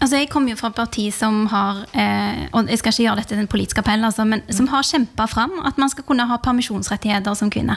[0.00, 3.16] Altså, Jeg kommer jo fra et parti som har eh, og jeg skal ikke gjøre
[3.18, 6.24] dette til en politisk appell, altså, men som har kjempa fram at man skal kunne
[6.24, 7.76] ha permisjonsrettigheter som kvinne.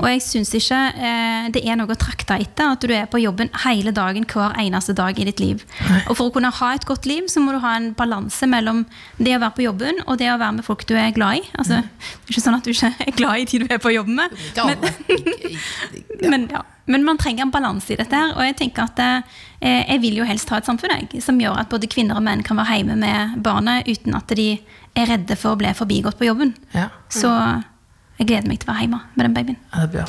[0.00, 3.20] Og jeg syns ikke eh, det er noe å trakte etter at du er på
[3.22, 5.62] jobben hele dagen hver eneste dag i ditt liv.
[6.08, 8.82] Og for å kunne ha et godt liv, så må du ha en balanse mellom
[9.22, 11.46] det å være på jobben og det å være med folk du er glad i.
[11.54, 13.94] Altså, Det er ikke sånn at du ikke er glad i de du er på
[13.94, 14.34] jobb med.
[14.50, 16.66] Ikke- Men, ja.
[16.86, 18.16] Men man trenger en balanse i dette.
[18.16, 21.40] her Og jeg tenker at eh, jeg vil jo helst ha et samfunn jeg, som
[21.40, 24.52] gjør at både kvinner og menn kan være hjemme med barnet uten at de
[24.96, 26.54] er redde for å bli forbigått på jobben.
[26.74, 26.88] Ja.
[27.12, 27.30] Så
[28.20, 29.60] jeg gleder meg til å være hjemme med den babyen.
[29.72, 30.08] ja, det er bra.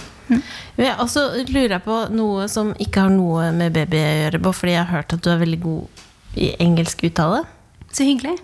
[0.79, 4.39] Ja, og så lurer jeg på noe som ikke har noe med baby å gjøre,
[4.43, 6.05] bare fordi jeg har hørt at du er veldig god
[6.39, 7.43] i engelsk uttale.
[7.91, 8.37] Så hyggelig.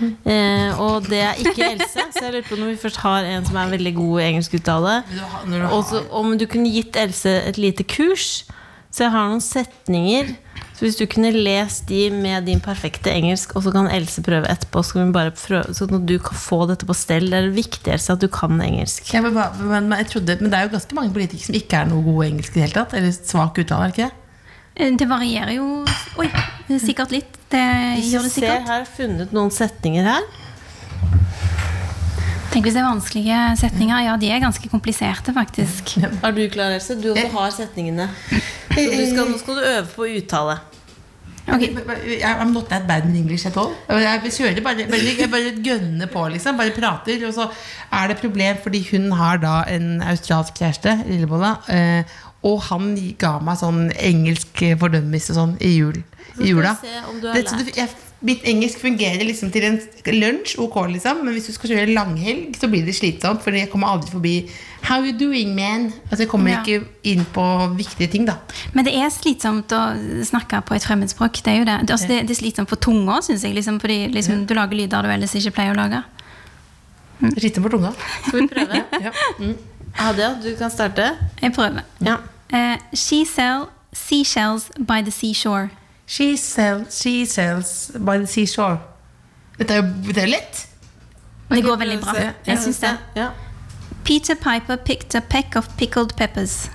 [0.00, 3.44] Eh, og det er ikke Else, så jeg lurer på når vi først har en
[3.48, 4.96] som er veldig god i engelsk uttale.
[5.10, 7.84] Når du har- når du har- Og så om du kunne gitt Else et lite
[7.84, 8.44] kurs.
[8.92, 10.36] Så jeg har noen setninger.
[10.76, 14.48] Så hvis du kunne lest de med din perfekte engelsk, og så kan Else prøve
[14.50, 17.30] etterpå, så kan vi bare prøve, så du kan få dette på stell.
[17.30, 19.12] Det er det viktigste at du kan engelsk.
[19.14, 21.72] Ja, men, men, men, jeg trodde, men det er jo ganske mange politikere som ikke
[21.76, 22.94] er noe gode engelsk i det hele tatt.
[22.98, 24.12] Eller svak uttale, er det ikke det?
[24.76, 25.66] Eh, Det varierer jo
[26.20, 26.28] Oi,
[26.80, 27.38] sikkert litt.
[27.52, 27.60] Det
[27.98, 28.50] Hvis gjør du det ser sikkert.
[28.52, 30.22] her, har jeg funnet noen setninger her.
[32.52, 34.02] Tenk hvis det er vanskelige setninger.
[34.04, 35.94] Ja, de er ganske kompliserte, faktisk.
[36.04, 36.96] Er du klar, Else?
[37.00, 38.08] Du også har setningene.
[38.28, 40.58] Så du skal, nå skal du øve på uttale.
[41.48, 41.72] Okay.
[42.22, 43.72] I'm not that bad in English at all.
[43.88, 46.56] Jeg kjører bare, bare, bare gønner på, liksom.
[46.60, 47.24] Bare prater.
[47.26, 47.48] Og så
[47.92, 51.56] er det problem fordi hun har da en australsk kjæreste, Lillebolla.
[52.42, 56.02] Eh, og han ga meg sånn engelsk fordømmelse sånn i jul.
[56.40, 56.76] I jula.
[56.80, 57.66] se om du har Det- lært.
[57.66, 57.88] du- jeg
[58.22, 61.24] mitt engelsk fungerer liksom til en lunsj, ok, liksom.
[61.24, 63.42] Men hvis du skal kjøre langhelg, så blir det slitsomt.
[63.42, 64.50] For jeg kommer aldri forbi
[64.82, 65.92] How you doing, man?
[66.10, 66.62] Altså, jeg kommer Ja.
[66.62, 68.36] ikke inn på viktige ting, da.
[68.74, 71.42] Men det er slitsomt å snakke på et fremmedspråk.
[71.42, 71.86] Det er jo det.
[71.86, 73.54] Det, altså, det, det er slitsomt for tunga, syns jeg.
[73.54, 76.02] Liksom, fordi liksom, du lager lyder du ellers ikke pleier å lage.
[77.20, 77.92] Slitsomt er Sliten for tunga.
[78.26, 78.84] Skal vi prøve?
[79.02, 79.10] Ja.
[79.38, 79.56] Mm.
[79.94, 81.16] Hadia, du kan starte.
[81.40, 81.82] Jeg prøver.
[82.00, 82.16] Ja.
[82.52, 85.70] Eh, she sell seashells by the seashore.
[86.06, 88.78] She sells, she sells by the seashore.
[89.58, 90.68] Dette er jo det er lett.
[91.50, 92.12] Det går veldig bra.
[92.46, 92.98] Jeg syns det.
[93.16, 93.28] Ja.
[94.04, 96.70] Peter Piper picked a peck of pickled peppers.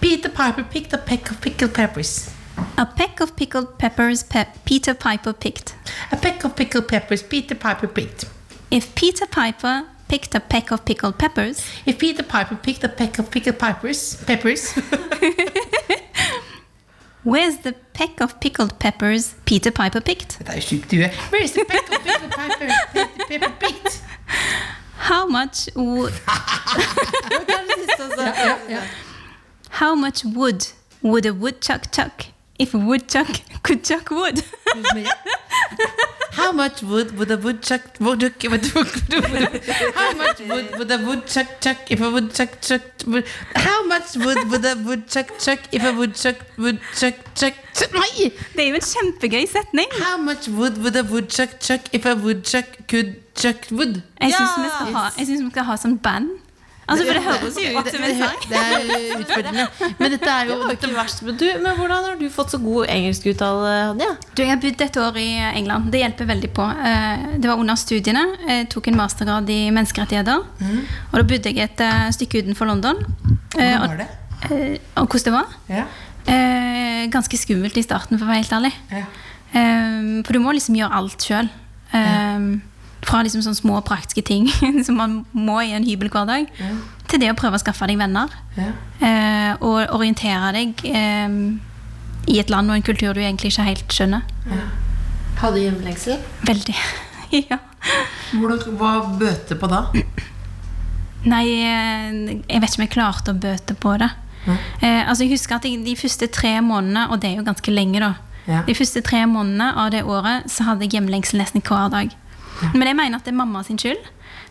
[0.00, 2.30] Peter Piper picked a peck of pickled peppers.
[2.78, 5.74] A peck of pickled peppers pe Peter Piper picked.
[6.10, 8.24] A peck of pickled peppers Peter Piper picked.
[8.70, 13.20] If Peter Piper picked a peck of pickled peppers, If Peter Piper picked a peck
[13.20, 14.72] of pickled peppers, peppers
[17.22, 20.38] where's the peck of pickled peppers Peter Piper picked?
[20.38, 21.08] Dette er jo sjukt due.
[21.30, 22.72] Where is the peck of pickled peppers
[23.28, 24.02] Peter Piper picked?
[24.98, 26.10] How much wo-
[29.80, 30.66] How much wood
[31.02, 32.26] would a woodchuck chuck
[32.64, 33.30] if a woodchuck
[33.62, 34.42] could chuck wood?
[36.32, 38.64] How much wood would a woodchuck would, would,
[39.94, 44.38] How much wood would a woodchuck chuck if a woodchuck chuck would, How much wood
[44.50, 47.14] would a woodchuck chuck if a woodchuck would chuck
[47.92, 48.30] Nei!
[48.54, 49.92] Det er jo en kjempegøy setning.
[50.02, 54.02] How much wood would a woodchuck chuck if a woodchuck could chuck wood?
[54.20, 56.28] Jeg syns vi, skal ha- jeg synes vi skal ha sånn band.
[56.90, 58.40] Altså, For det høres jo ut som en sang.
[58.50, 59.66] Det er utfordrende.
[60.00, 62.58] Men dette er jo Det ikke verst, men, du, men hvordan har du fått så
[62.62, 64.08] god engelskuttale, Hadia?
[64.34, 65.28] Du, jeg har bodd et år i
[65.60, 65.90] England.
[65.94, 66.66] Det hjelper veldig på.
[66.90, 68.24] Eh, Det var under studiene.
[68.48, 70.42] Jeg tok en mastergrad i menneskerettigheter.
[70.42, 73.00] Og da bodde jeg et eh, stykke utenfor London.
[73.56, 74.08] Eh, Hvordan var det?
[74.50, 75.56] eh, Og hvordan det var?
[75.70, 75.84] Ja.
[76.30, 78.74] Eh, ganske skummelt i starten, for å være helt ærlig.
[78.92, 79.04] Ja.
[79.54, 81.48] Eh, for du må liksom gjøre alt sjøl.
[83.06, 84.48] Fra liksom sånne små praktiske ting
[84.86, 86.70] som man må i en hybel hver dag, ja.
[87.10, 88.32] til det å prøve å skaffe deg venner.
[88.58, 88.70] Ja.
[89.00, 91.38] eh, og orientere deg eh,
[92.30, 94.26] i et land og en kultur du egentlig ikke helt skjønner.
[95.40, 96.18] Hadde du hjemlengsel?
[96.44, 96.76] Veldig.
[97.50, 97.60] ja.
[98.36, 99.86] Hvordan, hva bøter på da?
[101.28, 104.10] Nei, eh, jeg vet ikke om jeg klarte å bøte på det.
[104.48, 107.72] Eh, altså jeg husker at jeg, De første tre månedene, og det er jo ganske
[107.72, 108.14] lenge, da
[108.48, 108.62] Ja.
[108.66, 112.14] De første tre månedene av det året så hadde jeg hjemlengsel nesten hver dag.
[112.74, 114.02] Men jeg mener at det er mamma sin skyld.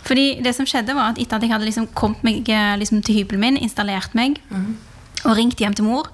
[0.07, 3.01] Fordi det som skjedde var at Etter at jeg hadde liksom kommet meg eh, liksom
[3.03, 4.39] til hybelen min, installert meg
[5.27, 6.07] og ringt hjem til mor,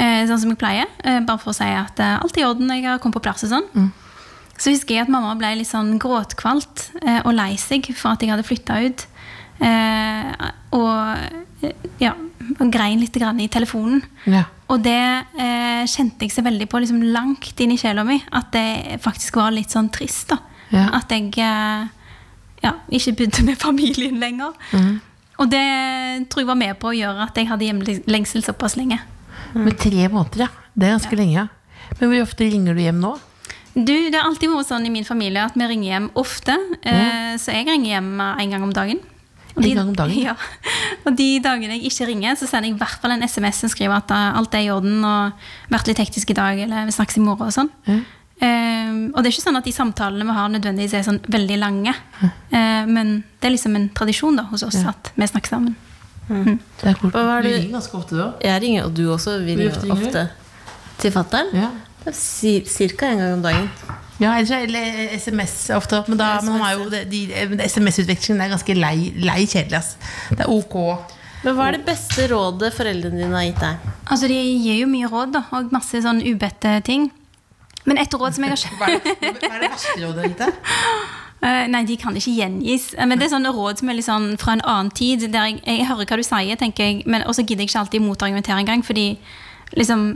[0.00, 2.70] eh, sånn som jeg pleier, eh, bare for å si at alt er i orden,
[2.72, 3.90] jeg har kommet på plass og sånn,
[4.56, 6.86] så husker jeg at mamma ble litt sånn gråtkvalt
[7.26, 9.04] og lei seg for at jeg hadde flytta ut.
[9.60, 11.70] Eh, og
[12.02, 12.12] ja,
[12.72, 14.02] grein litt grann i telefonen.
[14.28, 14.44] Ja.
[14.72, 18.50] Og det eh, kjente jeg så veldig på liksom langt inn i sjela mi, at
[18.54, 20.32] det faktisk var litt sånn trist.
[20.32, 20.40] da.
[20.72, 20.88] Ja.
[20.98, 21.86] At jeg eh,
[22.64, 24.56] ja, ikke begynte med familien lenger.
[25.36, 25.66] Og det
[26.32, 28.98] tror jeg var med på å gjøre at jeg hadde hjemlengsel såpass lenge.
[29.54, 30.52] Med tre måneder, ja.
[30.76, 31.46] Det er ganske lenge.
[32.00, 33.14] Men hvor ofte ringer du hjem nå?
[33.76, 36.56] Du, Det har alltid vært sånn i min familie at vi ringer hjem ofte.
[36.80, 39.02] Eh, så jeg ringer hjem eh, en gang om dagen.
[39.56, 40.16] Og En gang om dagen?
[40.26, 40.34] Ja.
[41.06, 43.72] Og de dagene jeg ikke ringer, så sender jeg i hvert fall en SMS som
[43.72, 47.20] skriver at alt er i orden og vært litt hektisk i dag, eller vi snakkes
[47.20, 47.70] i morgen og sånn.
[48.40, 51.58] Eh, og det er ikke sånn at de samtalene vi har nødvendigvis er sånn veldig
[51.62, 51.94] lange.
[52.22, 55.74] Eh, men det er liksom en tradisjon da hos oss at vi snakker sammen.
[56.28, 57.12] Det er cool.
[57.12, 58.42] Du det- ringer ganske ofte, du òg.
[58.42, 59.38] Jeg ringer, og du også.
[59.44, 60.28] Vi ringer ofte ringer ofte.
[60.98, 61.52] Til fattern?
[61.54, 61.70] Ja.
[62.12, 63.70] Cirka en gang om dagen.
[64.18, 66.02] Ja, ellers er det SMS ofte.
[66.08, 69.76] Men, da, men han er jo, de, de, SMS-utvekslingen er ganske lei, lei kjedelig.
[69.76, 69.96] ass.
[70.30, 70.76] Det er ok.
[71.44, 73.90] Men hva er det beste rådet foreldrene dine har gitt deg?
[74.06, 77.10] Altså De gir jo mye råd da, og masse sånn ubedte ting.
[77.86, 79.14] Men et råd som jeg har Hva er det,
[79.46, 80.42] hva er det verste rådet ditt?
[80.42, 80.50] da?
[81.46, 82.94] Eh, nei, de kan ikke gjengis.
[82.96, 85.26] Eh, Men det er sånne råd som er litt sånn fra en annen tid.
[85.30, 88.02] Der jeg, jeg hører hva du sier, tenker jeg, men også gidder jeg ikke alltid
[88.06, 88.82] motargumentere engang.
[88.82, 89.04] Fordi
[89.76, 90.06] liksom,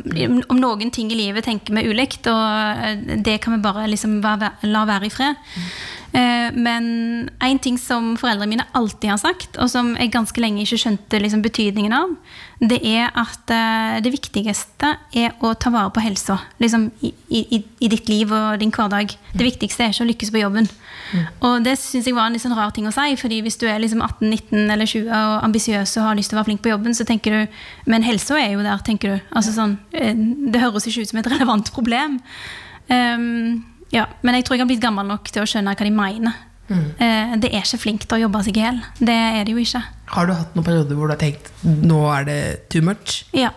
[0.48, 2.40] om noen ting i livet tenker vi ulikt, og
[2.88, 5.38] eh, det kan vi bare liksom la være i fred.
[6.12, 10.64] Eh, Men en ting som foreldrene mine alltid har sagt, og som jeg ganske lenge
[10.64, 12.16] ikke skjønte liksom betydningen av,
[12.60, 17.62] det er at eh, det viktigste er å ta vare på helsa liksom, i, i,
[17.80, 19.14] i ditt liv og din hverdag.
[19.32, 20.68] Det viktigste er ikke å lykkes på jobben.
[21.46, 23.66] Og det syns jeg var en litt sånn rar ting å si, fordi hvis du
[23.70, 26.70] er liksom 18-19 eller 20 og ambisiøs og har lyst til å være flink på
[26.74, 29.30] jobben, så tenker du Men helsa er jo der, tenker du.
[29.34, 32.20] Altså sånn, eh, det høres ikke ut som et relevant problem.
[32.90, 33.62] Ehm,
[33.94, 36.46] ja, men jeg tror jeg har blitt gammel nok til å skjønne hva de mener.
[36.70, 37.40] Mm.
[37.42, 38.76] det er ikke flink til å jobbe seg i hjel.
[39.02, 39.80] Det er det jo ikke.
[40.14, 43.24] Har du hatt noen perioder hvor du har tenkt nå er det too much?
[43.34, 43.50] Ja.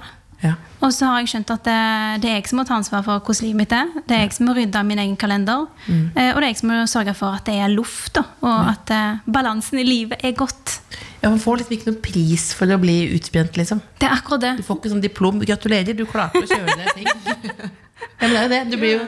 [0.44, 0.56] Ja.
[0.84, 1.78] Og så har jeg skjønt at det,
[2.24, 3.92] det er jeg som må ta ansvar for hvordan livet mitt er.
[4.10, 5.70] Det er jeg som må rydde min egen kalender.
[5.88, 6.10] Mm.
[6.12, 8.92] Eh, og det er jeg som må sørge for at det er luft, og at
[8.92, 10.76] eh, balansen i livet er godt.
[11.22, 13.80] Ja, Man får liksom ikke noen pris for å bli utbrent, liksom.
[14.02, 14.52] Det er akkurat det.
[14.60, 15.40] Du får ikke sånn diplom.
[15.48, 17.72] Gratulerer, du klarte å kjøre deg ting.
[18.20, 18.60] Ja, men det er jo det.
[18.68, 19.04] Du blir jo,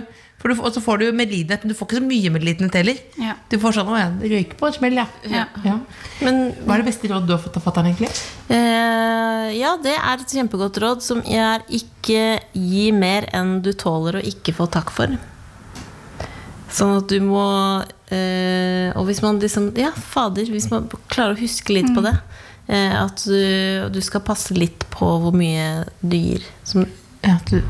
[0.45, 2.99] for du, og så får du medlidenhet, men du får ikke så mye medlidenhet heller.
[3.21, 3.33] Ja.
[3.49, 5.05] Du får sånn 'Å det røyker på et smell', ja.
[5.31, 5.45] Ja.
[5.65, 5.79] ja.
[6.21, 8.11] Men Hva er det beste rådet du har fått av fatter'n, egentlig?
[8.53, 14.19] eh, ja, det er et kjempegodt råd som er ikke gi mer enn du tåler
[14.21, 15.17] å ikke få takk for.
[16.75, 21.39] Sånn at du må eh, Og hvis man liksom Ja, fader, hvis man klarer å
[21.39, 22.15] huske litt på det.
[22.67, 26.45] Eh, at du, du skal passe litt på hvor mye du gir.
[26.65, 26.85] Som,
[27.23, 27.61] Ja, du,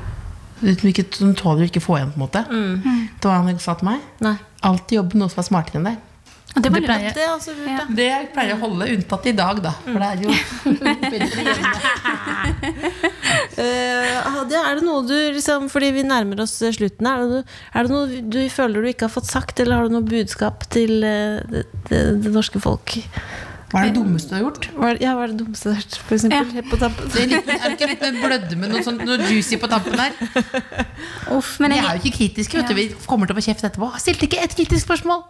[0.61, 2.45] du, ikke, du tåler å ikke få igjen, på en måte.
[2.49, 4.03] Det var han sa til meg.
[4.23, 4.37] nei.
[4.65, 5.97] Alltid jobb med noe som er smartere enn deg.
[6.55, 7.83] Og det Det pleier- Det altså, Ja.
[7.89, 9.71] Det jeg pleier å holde unntatt i dag, da.
[9.83, 10.29] For det er jo
[13.55, 17.19] Eh, Hadia, er det noe du liksom, Fordi vi nærmer oss eh, slutten her.
[17.23, 17.43] Er
[17.73, 20.65] er det noe du føler du ikke har fått sagt, eller har du noe budskap
[20.73, 22.97] til uh, det, det, det norske folk?
[23.71, 24.67] Hva er det dummeste du har gjort?
[24.75, 25.97] Hva er, ja, hva er det dummeste du har gjort?
[26.05, 26.51] for eksempel?
[26.53, 27.11] Helt på tampen.
[27.11, 29.69] Det er, litt, er det ikke litt med blødde med noe, sånt, noe juicy på
[29.71, 30.15] tampen der?
[31.35, 32.77] Uff, men Vi jeg, er jo ikke kritiske, vet du.
[32.77, 33.91] Vi kommer til å få kjeft etterpå.
[34.01, 35.25] Stilte ikke et kritisk spørsmål.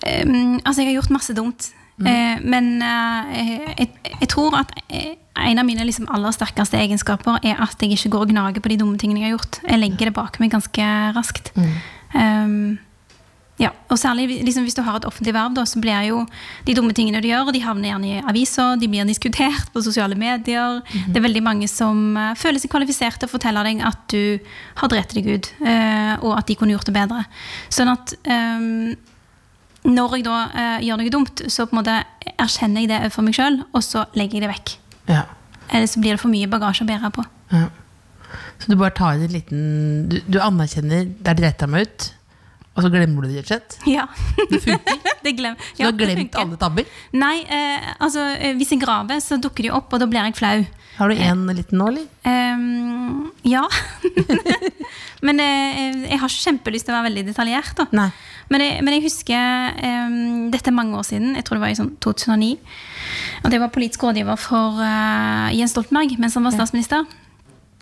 [0.00, 1.72] Um, altså, jeg har gjort masse dumt.
[2.00, 3.28] Eh, men uh,
[3.76, 7.92] jeg, jeg tror at eh, en av mine liksom aller sterkeste egenskaper er at jeg
[7.92, 9.60] ikke går og gnager på de dumme tingene jeg har gjort.
[9.66, 10.86] Jeg legger det bak meg ganske
[11.16, 11.52] raskt.
[12.14, 12.78] Um,
[13.60, 16.22] ja, og særlig liksom, hvis du har et offentlig verv, da, så blir jo
[16.64, 20.16] de dumme tingene du gjør, de havner gjerne i aviser, de blir diskutert på sosiale
[20.16, 20.80] medier.
[20.88, 24.40] Det er veldig mange som uh, føler seg kvalifisert til å fortelle deg at du
[24.80, 27.26] har drept deg ut, uh, og at de kunne gjort det bedre.
[27.68, 28.94] Sånn at um,
[29.90, 31.98] når jeg da uh, gjør noe dumt, så på en måte
[32.40, 34.74] erkjenner jeg det overfor meg sjøl, og så legger jeg det vekk.
[35.10, 35.26] Ja.
[35.68, 37.28] Eller så blir det for mye bagasje å bære på.
[37.52, 37.68] ja.
[38.60, 39.62] Så du bare tar en liten
[40.06, 42.04] Du, du anerkjenner der dreit jeg meg ut,
[42.70, 43.78] og så glemmer du det rett og slett?
[43.90, 44.04] Ja.
[44.50, 45.00] Det funker?
[45.24, 46.86] det glem, Du ja, har glemt alle tabber?
[47.18, 50.38] Nei, eh, altså eh, hvis jeg graver, så dukker de opp, og da blir jeg
[50.38, 50.62] flau.
[51.00, 52.06] Har du en liten nå, eller?
[52.28, 53.62] Ehm, ja.
[55.26, 57.80] men eh, jeg har ikke kjempelyst til å være veldig detaljert.
[57.90, 61.32] Men jeg, men jeg husker ehm, Dette er mange år siden.
[61.38, 62.52] Jeg tror det var i sånn 2009.
[63.46, 67.08] Og det var politisk rådgiver for eh, Jens Stoltenberg mens han var statsminister.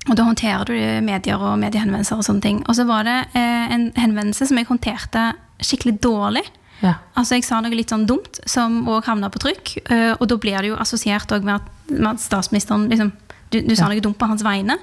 [0.09, 2.63] Og da håndterer du medier og mediehenvendelser og sånne ting.
[2.69, 5.29] Og så var det eh, en henvendelse som jeg håndterte
[5.61, 6.45] skikkelig dårlig.
[6.81, 6.95] Ja.
[7.19, 9.73] Altså Jeg sa noe litt sånn dumt som òg havna på trykk.
[9.91, 13.13] eh, og da blir det jo assosiert òg med, med at statsministeren liksom,
[13.51, 14.79] du, du sa noe dumt på hans vegne.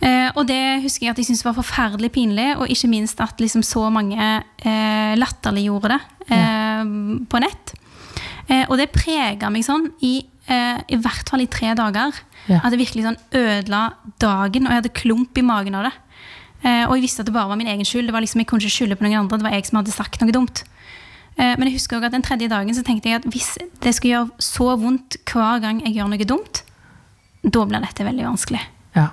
[0.00, 3.40] Eh, og det husker jeg at jeg syntes var forferdelig pinlig, og ikke minst at
[3.42, 6.94] liksom så mange eh, latterliggjorde det eh,
[7.30, 7.74] på nett.
[8.48, 12.16] Eh, og det prega meg sånn i, i hvert fall i tre dager.
[12.48, 12.60] Ja.
[12.60, 13.82] At det virkelig sånn ødela
[14.20, 15.94] dagen, og jeg hadde klump i magen av det.
[16.64, 18.08] Eh, og jeg visste at det bare var min egen skyld.
[18.08, 19.40] Det var liksom, jeg kunne ikke skylde på noen andre.
[19.40, 20.64] Det var jeg som hadde sagt noe dumt.
[21.36, 23.50] Eh, men jeg husker også at den tredje dagen så tenkte jeg at hvis
[23.82, 26.62] det skal gjøre så vondt hver gang jeg gjør noe dumt,
[27.44, 28.62] da blir dette veldig vanskelig.
[28.96, 29.10] ja.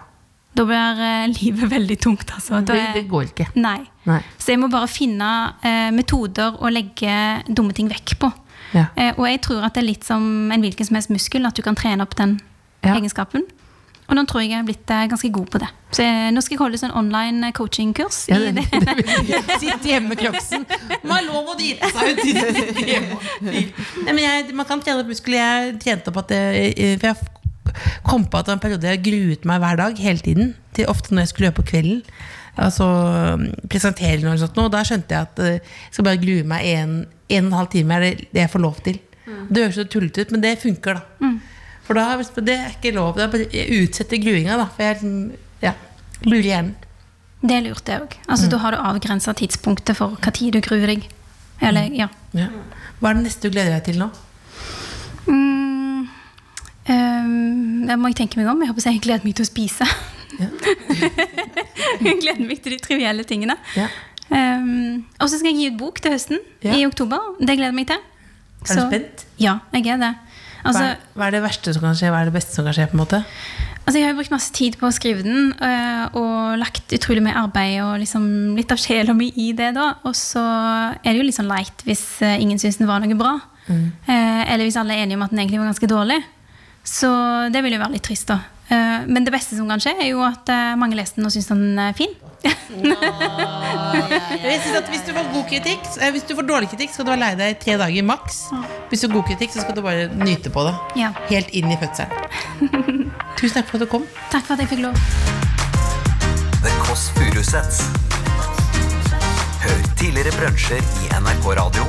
[0.52, 2.32] Da blir eh, livet veldig tungt.
[2.36, 2.60] Altså.
[2.68, 3.46] Det, det går ikke.
[3.56, 3.86] Nei.
[4.04, 4.18] Nei.
[4.36, 5.28] Så jeg må bare finne
[5.64, 7.14] eh, metoder å legge
[7.48, 8.28] dumme ting vekk på.
[8.76, 8.90] Ja.
[9.00, 11.56] Eh, og jeg tror at det er litt som en hvilken som helst muskel, at
[11.56, 12.36] du kan trene opp den
[12.82, 12.96] Ja.
[12.96, 13.44] egenskapen.
[14.12, 15.68] Og nå tror jeg jeg er blitt eh, ganske god på det.
[15.96, 18.26] Så jeg, nå skal jeg holde sånn online eh, coaching-kurs.
[18.28, 18.82] Ja, det, det.
[18.98, 20.66] det, Sitt hjemme, Kroksen.
[21.06, 22.82] Man har lov å drite seg ut.
[23.48, 23.62] Nei,
[24.10, 25.40] men jeg, man kan trene opp muskler.
[25.40, 29.04] Jeg trente opp at jeg, for jeg kom på at det var en periode jeg
[29.06, 30.52] gruet meg hver dag, hele tiden.
[30.76, 32.04] Til ofte når jeg skulle gjøre på kvelden.
[32.60, 32.90] Altså
[33.72, 34.60] presentere noe eller sånt.
[34.60, 36.98] Og da skjønte jeg at eh, jeg skal bare grue meg en,
[37.32, 37.96] en og en halv time.
[37.96, 39.00] Er det jeg får lov til.
[39.48, 41.32] Det høres så tullete ut, men det funker, da.
[41.92, 43.18] For da, det er ikke lov.
[43.18, 44.68] Det er jeg utsetter gruinga, da.
[44.72, 45.16] For jeg liksom,
[45.60, 45.74] ja,
[46.24, 46.76] lurer hjernen.
[47.42, 48.16] Det er lurt, det òg.
[48.30, 51.08] Altså, Da har du avgrensa tidspunktet for hva tid du gruer deg.
[51.60, 52.08] Eller, ja.
[52.38, 52.48] Ja.
[53.02, 54.08] Hva er det neste du gleder deg til nå?
[55.26, 56.08] Mm,
[56.88, 58.62] um, da må jeg tenke meg om.
[58.64, 59.90] Jeg håper jeg gleder meg til å spise.
[62.02, 63.58] Jeg gleder meg til de trivielle tingene.
[63.76, 63.90] Ja.
[64.32, 66.40] Ehm, og så skal jeg gi ut bok til høsten.
[66.64, 67.34] I oktober.
[67.42, 68.00] Det gleder jeg meg til.
[68.64, 69.26] Er du spent?
[69.42, 70.12] Ja, jeg er det.
[70.62, 72.12] Hva Altså, er, hva er det verste som kan skje?
[72.14, 72.88] Hva er det beste som kan skje?
[72.92, 73.22] på en måte?
[73.82, 77.24] altså Jeg har jo brukt masse tid på å skrive den, øh, og lagt utrolig
[77.26, 79.74] mye arbeid og liksom litt av sjela mi i det.
[79.76, 80.44] da Og så
[81.02, 83.40] er det jo litt sånn leit hvis øh, ingen syns den var noe bra.
[83.62, 83.92] Mm.
[84.10, 86.18] eller hvis alle er enige om at den egentlig var ganske dårlig.
[86.84, 87.08] Så
[87.54, 88.40] det vil jo være litt trist, da.
[88.72, 91.34] Eh, men det beste som kan skje, er jo at eh, mange leser den og
[91.34, 92.14] syns den er fin.
[92.72, 92.96] No.
[94.42, 95.84] Jeg synes at hvis du får god kritikk
[96.16, 98.38] Hvis du får dårlig kritikk, skal du være lei deg i tre dager maks.
[98.90, 100.74] Hvis du får god kritikk, så skal du bare nyte på det.
[101.00, 101.12] Ja.
[101.30, 103.12] Helt inn i fødselen.
[103.38, 104.08] Tusen takk for at du kom.
[104.32, 104.96] Takk for at jeg fikk lov.
[106.64, 107.84] The Kåss Furuseths.
[109.62, 111.86] Hør tidligere brunsjer i NRK Radio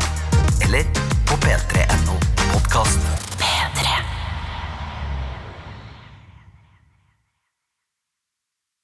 [0.66, 0.84] eller
[1.30, 2.18] på p3.no
[2.52, 2.98] podkast.